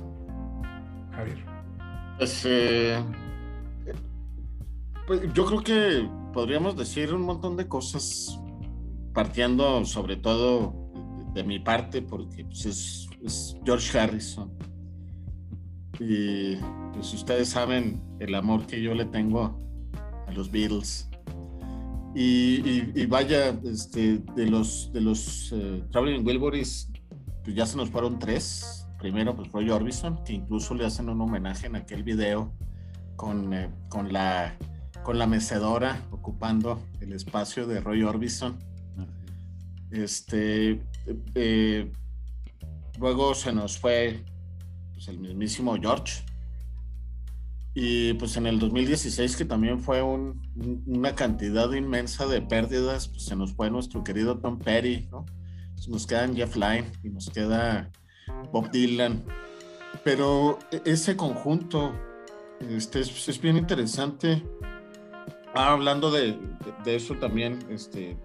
[1.11, 1.37] Javier.
[2.17, 3.01] Pues, eh,
[5.07, 8.37] pues, yo creo que podríamos decir un montón de cosas,
[9.13, 10.91] partiendo sobre todo
[11.33, 14.51] de, mi parte, porque pues, es, es George Harrison
[15.97, 16.57] y
[16.93, 19.57] pues ustedes saben el amor que yo le tengo
[20.27, 21.09] a los Beatles.
[22.17, 26.89] Y, vaya, este, de los, de los uh, Traveling Wilburys,
[27.43, 28.87] pues ya se nos fueron tres.
[28.99, 32.53] Primero, pues Roy Orbison, que incluso le hacen un homenaje en aquel video
[33.17, 34.57] con, eh, con, la,
[35.03, 38.57] con la mecedora ocupando el espacio de Roy Orbison.
[39.91, 40.81] Este,
[41.35, 41.91] eh,
[42.97, 44.23] luego se nos fue
[44.93, 46.23] pues, el mismísimo George.
[47.75, 53.35] Y pues en el 2016, que también fue una cantidad inmensa de pérdidas, pues se
[53.35, 55.25] nos fue nuestro querido Tom Petty, ¿no?
[55.89, 57.91] Nos quedan Jeff Lynne y nos queda
[58.51, 59.23] Bob Dylan.
[60.03, 61.93] Pero e, ese conjunto
[62.61, 64.41] este, es, bien interesante.
[65.53, 66.39] Ah, hablando de,
[66.85, 68.17] eso también, este,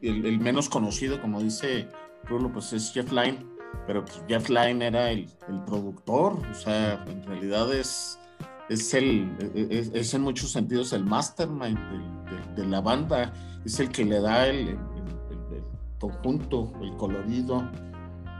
[0.00, 1.88] el, el, menos conocido, como dice
[2.24, 3.44] Rulo, pues es Jeff Lynne
[3.86, 5.28] pero pues, Jeff Lynne era el,
[5.66, 8.18] productor, o sea, en realidad es,
[8.68, 11.78] es, el, es, en muchos sentidos el mastermind
[12.56, 13.32] de, la banda,
[13.64, 14.78] es el que le da el,
[16.00, 17.68] conjunto, el colorido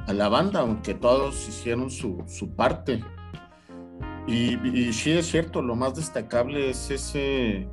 [0.07, 2.25] a la banda, aunque todos hicieron su,
[2.57, 3.03] parte.
[4.27, 7.69] Y, sí es cierto, lo más destacable es ese,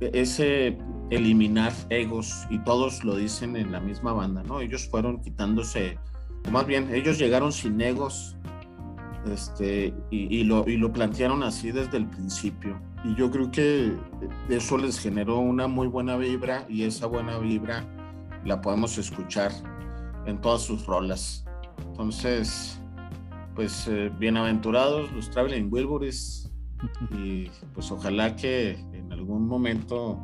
[0.00, 0.78] ese
[1.10, 4.60] eliminar egos, y todos lo dicen en la misma banda, ¿no?
[4.60, 5.98] Ellos fueron quitándose
[6.50, 8.36] más bien, ellos llegaron sin egos
[9.32, 12.80] este, y, lo, y lo plantearon así desde el principio.
[13.04, 13.96] Y yo creo que
[14.48, 17.84] eso les generó una muy buena vibra y esa buena vibra
[18.44, 19.52] la podemos escuchar
[20.26, 21.44] en todas sus rolas.
[21.88, 22.80] Entonces,
[23.54, 26.50] pues eh, bienaventurados los Traveling Wilburys
[27.10, 30.20] y pues ojalá que en algún momento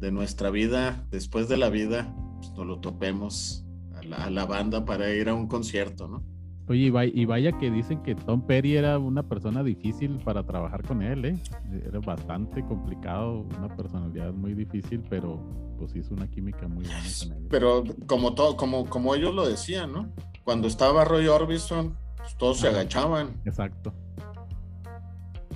[0.00, 3.64] de nuestra vida, después de la vida, pues, nos lo topemos
[3.94, 6.24] a la, banda para ir a un concierto, ¿no?
[6.68, 11.02] Oye, y vaya, que dicen que Tom Perry era una persona difícil para trabajar con
[11.02, 11.38] él, ¿eh?
[11.86, 15.42] Era bastante complicado, una personalidad muy difícil, pero
[15.78, 19.92] pues hizo una química muy buena con Pero como todo, como, como ellos lo decían,
[19.92, 20.12] ¿no?
[20.44, 23.40] Cuando estaba Roy Orbison, pues, todos se agachaban.
[23.44, 23.92] Exacto.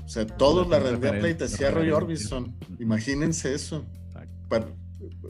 [0.05, 2.55] O sea, todos le rendían pleitesía a Roy Orbison.
[2.79, 3.85] Imagínense eso.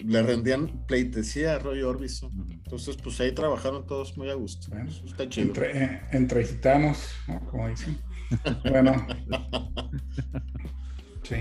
[0.05, 2.33] Le rendían pleitesía a Roy Orbison.
[2.51, 4.68] Entonces, pues ahí trabajaron todos muy a gusto.
[5.05, 5.49] está chido.
[5.49, 7.11] Entre, entre gitanos,
[7.51, 7.99] como dicen.
[8.70, 9.07] bueno.
[11.22, 11.37] sí.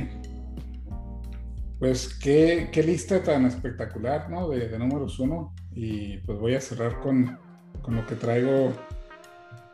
[1.79, 4.49] Pues qué, qué, lista tan espectacular, ¿no?
[4.49, 5.53] De, de, números uno.
[5.73, 7.37] Y pues voy a cerrar con,
[7.81, 8.73] con lo que traigo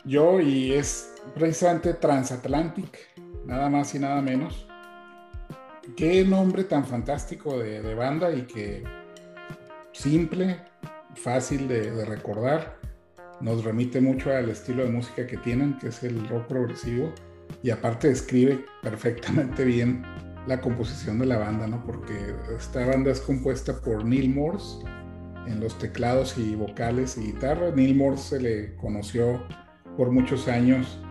[0.05, 2.97] yo y es precisamente Transatlantic,
[3.45, 4.67] nada más y nada menos.
[5.95, 8.83] Qué nombre tan fantástico de, banda y que
[9.91, 10.57] simple,
[11.15, 12.77] fácil de, recordar.
[13.41, 17.11] Nos remite mucho al estilo de música que tienen, que es el rock progresivo.
[17.63, 20.03] Y aparte describe perfectamente bien
[20.47, 21.83] la composición de la banda, ¿no?
[21.83, 24.85] Porque esta banda es compuesta por Neil Morse
[25.47, 27.71] en los teclados y vocales y guitarra.
[27.71, 29.43] Neil Morse se le conoció
[29.97, 31.01] por muchos años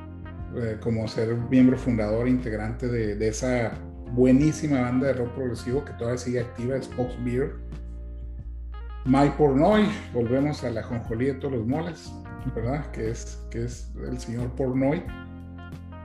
[0.56, 3.72] eh, como ser miembro fundador integrante de, esa
[4.12, 6.90] buenísima banda de rock progresivo que todavía sigue activa, es
[7.24, 7.56] Beer.
[9.06, 12.12] Mike Pornoy, volvemos a la jonjolí de todos los moles,
[12.54, 12.90] ¿verdad?
[12.90, 15.02] Que es, que es el señor Pornoy.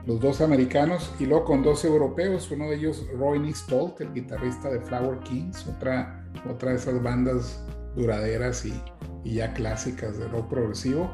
[0.06, 4.70] Los dos americanos y luego con dos europeos, uno de ellos Roy Stolt, el guitarrista
[4.70, 7.64] de Flower Kings, otra, otra de esas bandas
[7.96, 8.80] duraderas y,
[9.24, 11.10] y ya clásicas de rock progresivo.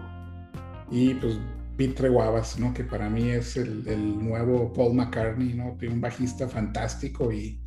[0.91, 1.39] Y pues
[1.77, 2.75] Pete Treguavas, ¿no?
[2.75, 5.77] Que para mí es el, nuevo Paul McCartney, ¿no?
[5.91, 7.59] Un bajista fantástico y,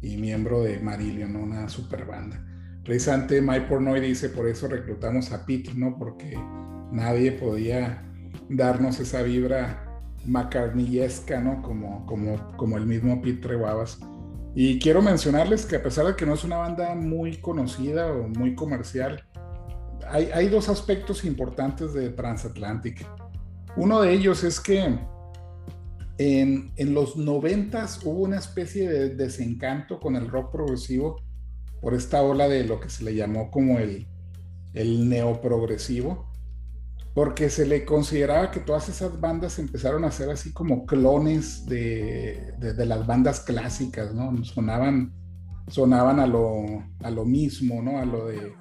[0.00, 1.40] miembro de Marillion, ¿no?
[1.40, 2.44] Una super banda.
[2.84, 5.96] Precisamente Mike Pornoy dice, por eso reclutamos a Pete, ¿no?
[5.98, 6.36] Porque
[6.90, 8.02] nadie podía
[8.48, 11.62] darnos esa vibra McCartneyesca, ¿no?
[11.62, 14.00] Como, como, como el mismo Pete Treguavas.
[14.54, 18.28] Y quiero mencionarles que a pesar de que no es una banda muy conocida o
[18.28, 19.24] muy comercial,
[20.10, 23.06] hay, hay dos aspectos importantes de Transatlantic.
[23.76, 24.98] Uno de ellos es que
[26.18, 31.16] en, los noventas hubo una especie de desencanto con el rock progresivo
[31.80, 34.06] por esta ola de lo que se le llamó como el,
[34.74, 36.30] el neoprogresivo,
[37.14, 42.54] porque se le consideraba que todas esas bandas empezaron a ser así como clones de,
[42.60, 44.44] las bandas clásicas, ¿no?
[44.44, 45.12] Sonaban,
[45.68, 47.98] sonaban a, lo, a lo mismo, ¿no?
[47.98, 48.52] A lo de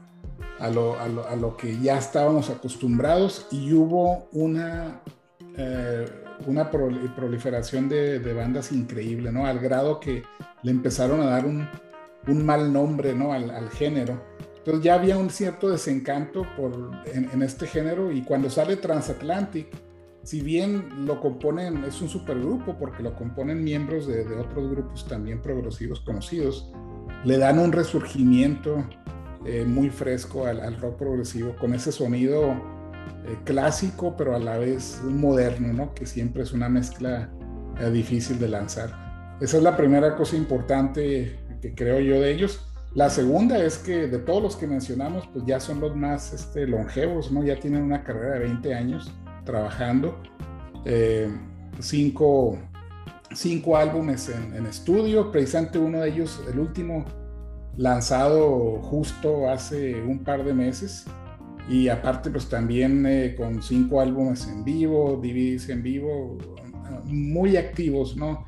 [0.60, 5.02] a lo, a lo, que ya estábamos acostumbrados y hubo una,
[5.58, 6.06] eh,
[6.46, 9.46] una proliferación de, bandas increíble, ¿no?
[9.46, 10.24] Al grado que
[10.64, 11.68] le empezaron a dar un,
[12.28, 13.34] un mal nombre, ¿no?
[13.34, 14.22] Al, género.
[14.58, 19.68] Entonces ya había un cierto desencanto por, en, este género y cuando sale Transatlantic,
[20.24, 25.42] si bien lo componen, es un supergrupo porque lo componen miembros de otros grupos también
[25.42, 26.72] progresivos conocidos,
[27.24, 28.84] le dan un resurgimiento
[29.44, 35.02] eh, muy fresco al, rock progresivo, con ese sonido eh, clásico, pero a la vez
[35.04, 35.96] moderno, ¿no?
[35.96, 37.32] Que siempre es una mezcla
[37.80, 39.36] eh, difícil de lanzar.
[39.42, 42.68] Esa es la primera cosa importante que creo yo de ellos.
[42.94, 46.68] La segunda es que de todos los que mencionamos, pues ya son los más este,
[46.68, 47.44] longevos, ¿no?
[47.44, 49.12] Ya tienen una carrera de 20 años
[49.44, 50.22] trabajando.
[51.80, 52.60] cinco,
[53.34, 57.06] cinco álbumes en, en, estudio, precisamente uno de ellos, el último,
[57.78, 61.06] lanzado justo hace un par de meses
[61.70, 66.38] y aparte pues también eh, con cinco álbumes en vivo, DVDs en vivo,
[67.06, 68.46] muy activos, ¿no?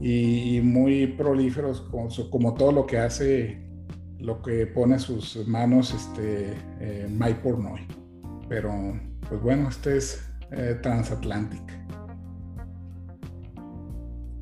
[0.00, 3.62] Y, muy prolíferos como, como, todo lo que hace,
[4.18, 7.80] lo que pone sus manos este, eh, Mike Pornoy.
[8.48, 8.72] Pero
[9.28, 10.80] pues bueno, este es eh.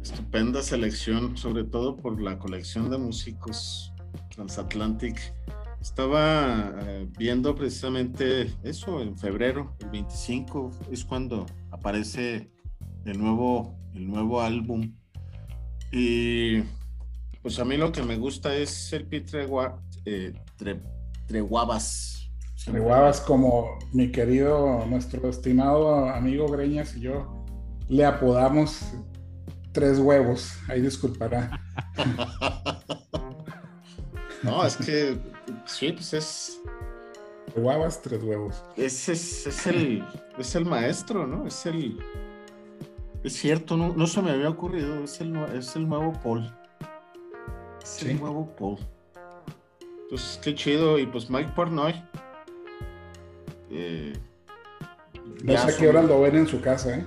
[0.02, 3.91] Estupenda selección, sobre todo por la colección de músicos
[4.42, 5.20] Transatlantic.
[5.80, 12.50] Estaba eh, viendo precisamente eso en febrero, el 25, es cuando aparece
[13.04, 14.94] el nuevo, el nuevo álbum.
[15.92, 16.60] Y
[17.42, 19.46] pues a mí lo que me gusta es el Pete
[20.04, 20.32] eh,
[21.26, 22.30] Treguabas.
[22.64, 27.44] Treguabas, como mi querido, nuestro estimado amigo Greñas y yo
[27.88, 28.82] le apodamos
[29.72, 31.60] tres huevos, ahí disculpará.
[34.42, 35.16] No, es que
[35.66, 36.60] sí, pues es.
[37.54, 38.62] Guavas, tres huevos.
[38.76, 40.04] Es, es, el,
[40.38, 41.46] es el maestro, ¿no?
[41.46, 41.98] Es el.
[43.22, 45.04] Es cierto, no, no se me había ocurrido.
[45.04, 46.52] Es el, es el nuevo Paul.
[47.82, 48.78] Es el nuevo Paul.
[50.08, 50.98] Pues qué chido.
[50.98, 51.94] Y pues Mike Pornoy.
[53.70, 54.12] Eh,
[55.44, 57.06] no sé a qué hora lo ven en su casa, ¿eh?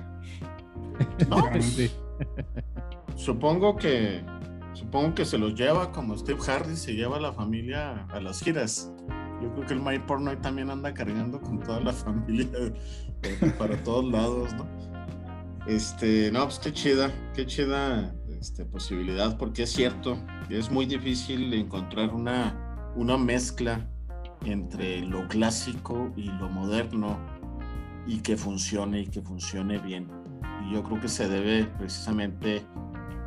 [1.28, 1.92] No, pues,
[3.14, 4.24] supongo que
[4.96, 8.40] Supongo que se los lleva como Steve Harris se lleva a la familia a las
[8.40, 8.90] giras.
[9.42, 12.72] Yo creo que el My Pornoy también anda cargando con toda la familia
[13.58, 14.66] para todos lados, ¿no?
[15.66, 20.16] Este, no, pues qué chida, qué chida este, posibilidad, porque es cierto,
[20.48, 22.56] es muy difícil encontrar una,
[22.96, 23.86] una mezcla
[24.46, 27.18] entre lo clásico y lo moderno
[28.06, 30.08] y que funcione y que funcione bien.
[30.64, 32.64] Y yo creo que se debe precisamente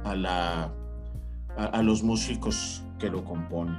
[0.03, 0.73] a, la,
[1.59, 3.77] a, los músicos que lo componen.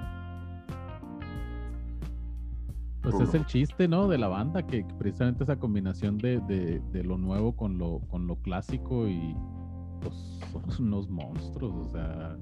[3.03, 4.09] Pues es el chiste, ¿no?
[4.09, 8.37] De la banda, que precisamente esa combinación de, de, lo nuevo con lo, con lo
[8.37, 9.35] clásico y
[10.03, 10.15] pues
[10.53, 12.37] son unos monstruos, o sea,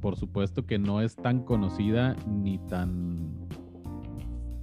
[0.00, 3.48] por supuesto que no es tan conocida ni tan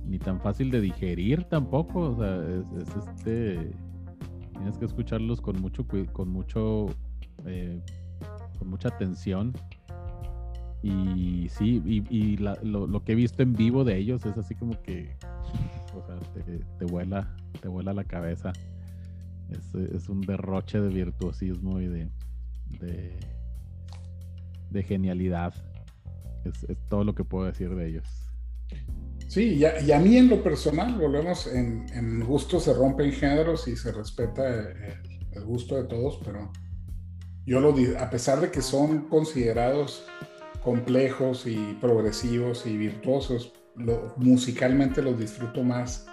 [0.05, 2.37] ni tan fácil de digerir tampoco, o sea,
[2.77, 3.71] es, este
[4.53, 6.87] tienes que escucharlos con mucho con mucho
[7.45, 7.81] eh,
[8.57, 9.53] con mucha atención
[10.81, 15.13] y sí y, lo, que he visto en vivo de ellos es así como que
[15.93, 16.17] o sea
[16.77, 18.53] te, vuela te vuela la cabeza.
[19.49, 22.09] Es, un derroche de virtuosismo y de
[24.69, 25.53] de, genialidad.
[26.45, 28.29] Es, es todo lo que puedo decir de ellos.
[29.29, 33.91] Sí, y a, mí en lo personal, volvemos, en, gusto se rompen géneros y se
[33.91, 36.51] respeta el, gusto de todos, pero
[37.45, 40.03] yo lo a pesar de que son considerados
[40.63, 46.07] complejos y progresivos y virtuosos, lo, musicalmente los disfruto más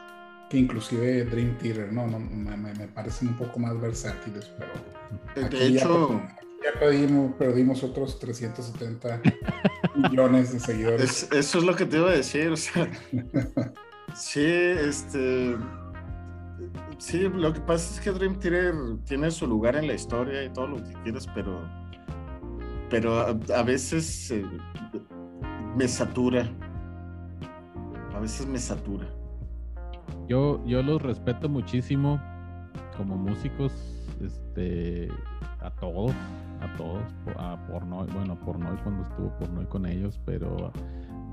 [0.49, 2.07] que inclusive Dream Theater, ¿no?
[2.07, 5.51] no me, me, parecen un poco más versátiles, pero...
[5.51, 6.23] De hecho
[6.67, 9.21] ya perdimos, perdimos otros 370
[9.95, 11.29] millones de seguidores.
[11.33, 12.91] eso es lo que te iba a decir, o sea.
[14.15, 15.57] sí, este.
[16.99, 18.75] Sí, lo que pasa es que Dream Theater
[19.05, 21.61] tiene su lugar en la historia y todo lo que quieras, pero.
[22.89, 24.45] Pero a, veces eh,
[25.77, 26.49] me satura.
[28.15, 29.07] A veces me satura.
[30.29, 32.21] Yo, yo los respeto muchísimo
[32.97, 33.73] como músicos,
[34.21, 35.09] este,
[35.61, 36.13] a todos
[36.61, 37.03] a todos,
[37.37, 40.73] a Pornoy, bueno, Pornoy cuando estuvo Pornoy con ellos, pero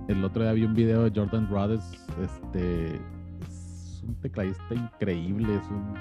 [0.08, 2.96] el otro día vi un video de Jordan Brothers, este,
[3.42, 5.94] es un tecladista increíble, es un,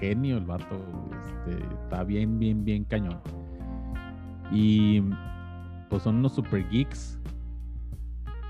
[0.00, 0.84] genio el vato,
[1.22, 3.20] este, está bien, bien, bien cañón.
[4.52, 5.02] Y
[5.88, 7.18] pues son unos super geeks.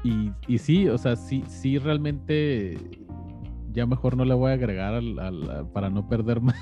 [0.03, 2.79] Y, y sí, o sea, sí, sí realmente
[3.73, 6.57] ya mejor no le voy a agregar al, para no perder más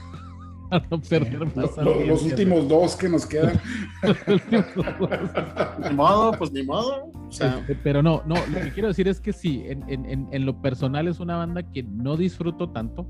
[0.90, 1.76] no perder más.
[1.78, 3.58] Los, últimos dos que nos quedan.
[5.88, 7.10] ni modo, pues ni modo.
[7.30, 11.20] Este, pero no, no, lo que quiero decir es que sí, en, lo personal es
[11.20, 13.06] una banda que no disfruto tanto,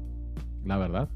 [0.64, 1.09] la verdad,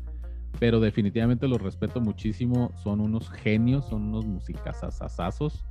[0.58, 2.72] pero definitivamente los respeto muchísimo.
[2.82, 5.64] Son unos genios, son unos musicazazazazos.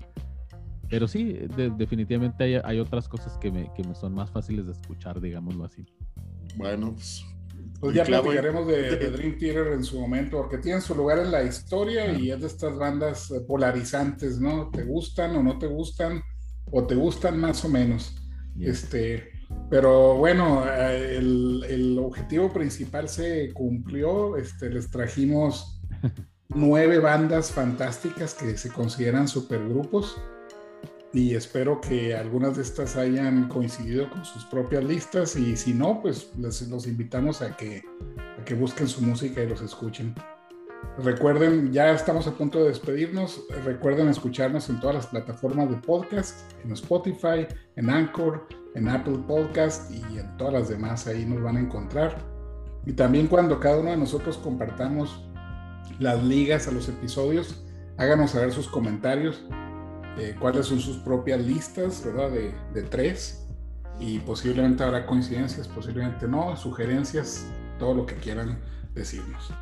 [0.89, 1.37] Pero sí,
[1.77, 5.63] definitivamente hay, hay, otras cosas que me, que me son más fáciles de escuchar, digámoslo
[5.63, 5.85] así.
[6.57, 7.23] Bueno, pues
[7.81, 11.43] pues ya platicaremos de, Dream Theater en su momento, porque tienen su lugar en la
[11.43, 14.69] historia y es de estas bandas eh, polarizantes, ¿no?
[14.69, 16.21] ¿Te gustan o no te gustan?
[16.71, 18.15] O te gustan más o menos.
[18.59, 19.30] Este,
[19.69, 24.35] pero bueno, eh, el, el, objetivo principal se cumplió.
[24.35, 25.81] Este, les trajimos
[26.49, 30.17] nueve bandas fantásticas que se consideran supergrupos
[31.13, 36.01] y espero que algunas de estas hayan coincidido con sus propias listas y si no,
[36.01, 37.83] pues les, los invitamos a que,
[38.39, 40.15] a que busquen su música y los escuchen.
[40.97, 43.43] Recuerden, ya estamos a punto de despedirnos.
[43.63, 47.45] Recuerden escucharnos en todas las plataformas de podcast, en Spotify,
[47.75, 51.07] en Anchor, en Apple Podcast y en todas las demás.
[51.07, 52.17] Ahí nos van a encontrar.
[52.85, 55.23] Y también cuando cada uno de nosotros compartamos
[55.99, 57.63] las ligas a los episodios,
[57.97, 59.43] háganos saber sus comentarios
[60.17, 62.31] eh, cuáles son sus propias listas, ¿verdad?
[62.31, 63.47] De, de, tres.
[63.99, 67.45] Y posiblemente habrá coincidencias, posiblemente no, sugerencias,
[67.77, 68.59] todo lo que quieran
[68.93, 69.53] decirnos.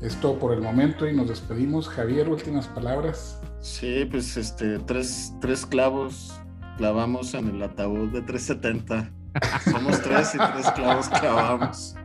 [0.00, 1.88] Es todo por el momento y nos despedimos.
[1.88, 3.40] Javier, últimas palabras.
[3.60, 6.34] Sí, pues este, tres, tres clavos
[6.76, 9.10] clavamos en el ataúd de 370.
[9.70, 11.96] Somos tres y tres clavos clavamos.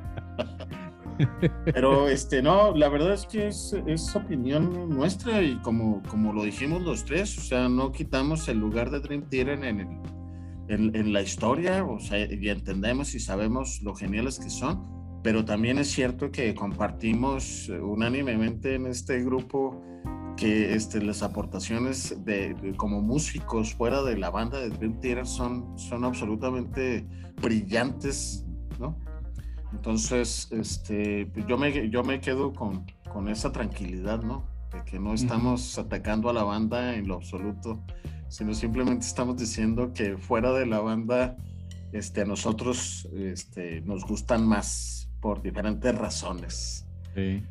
[1.65, 6.43] Pero este, no, la verdad es que es, es, opinión nuestra y como, como lo
[6.43, 9.87] dijimos los tres, o sea, no quitamos el lugar de Dream Theater en, el,
[10.69, 15.43] en, en la historia, o sea, y entendemos y sabemos lo geniales que son, pero
[15.43, 19.83] también es cierto que compartimos unánimemente en este grupo
[20.39, 25.77] que este, las aportaciones de, como músicos fuera de la banda de Dream Theater son,
[25.77, 27.05] son absolutamente
[27.41, 28.45] brillantes,
[28.79, 28.97] ¿no?
[29.73, 34.47] Entonces, este, pues, yo, me, yo me quedo con, con esa tranquilidad, ¿no?
[34.71, 37.83] De que no estamos atacando a la banda en lo absoluto,
[38.29, 41.35] sino simplemente estamos diciendo que fuera de la banda
[41.91, 46.87] este, a nosotros este, nos gustan más por diferentes razones.
[47.13, 47.43] Sí.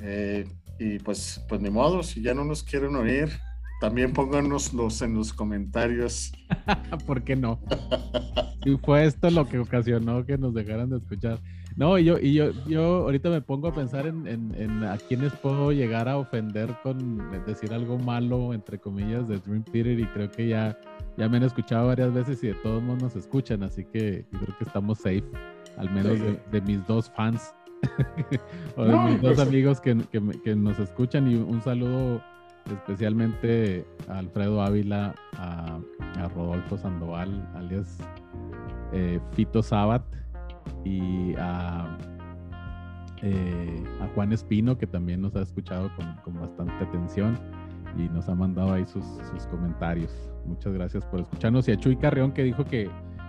[0.00, 0.48] Eh,
[0.78, 3.30] y pues, pues ni modo, si ya no nos quieren oír,
[3.80, 6.32] también pónganoslos en los comentarios.
[7.06, 7.60] ¿Por qué no?
[8.64, 11.38] Y fue esto lo que ocasionó que nos dejaran de escuchar.
[11.76, 15.32] No, y yo, y yo, yo ahorita me pongo a pensar en, en, a quienes
[15.32, 20.30] puedo llegar a ofender con decir algo malo, entre comillas, de Dream Theater y creo
[20.30, 20.78] que ya,
[21.18, 24.56] ya me han escuchado varias veces y de todos modos nos escuchan, así que creo
[24.56, 25.24] que estamos safe,
[25.76, 26.18] al menos
[26.52, 27.52] de, mis dos fans
[28.76, 32.20] o de mis dos pues, amigos que, que, que, nos escuchan y un saludo
[32.72, 35.78] especialmente a Alfredo Ávila, a,
[36.34, 37.98] Rodolfo Sandoval, alias
[38.92, 40.02] eh, Fito Sabat,
[40.84, 41.98] y a,
[43.22, 45.90] eh, a, Juan Espino, que también nos ha escuchado
[46.24, 47.38] con, bastante atención
[47.98, 49.04] y nos ha mandado ahí sus,
[49.50, 50.10] comentarios.
[50.46, 51.68] Muchas gracias por escucharnos.
[51.68, 52.88] Y a Chuy Carrión, que dijo que,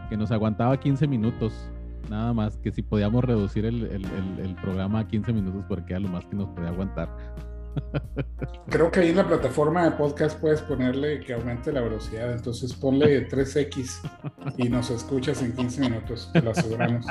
[0.10, 1.72] que nos aguantaba 15 minutos
[2.10, 6.10] nada más que si podíamos reducir el, el, programa a 15 minutos porque era lo
[6.10, 7.10] más que nos podía aguantar.
[8.70, 12.32] Creo que ahí en la plataforma de podcast puedes ponerle que aumente la velocidad.
[12.32, 14.00] Entonces ponle 3X
[14.58, 17.06] y nos escuchas en 15 minutos, te lo aseguramos.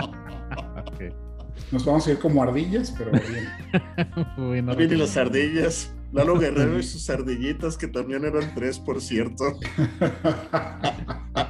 [1.70, 3.48] Nos vamos a ir como ardillas, pero bien.
[4.76, 5.94] Muy y las ardillas.
[6.12, 9.44] Lalo Guerrero y sus ardillitas, que también eran tres, por cierto.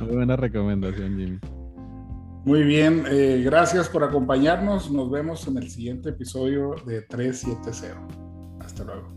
[0.00, 1.63] Muy buena recomendación, Jimmy.
[2.44, 4.90] Muy bien, eh, gracias por acompañarnos.
[4.90, 7.96] Nos vemos en el siguiente episodio de 370.
[8.60, 9.08] Hasta luego.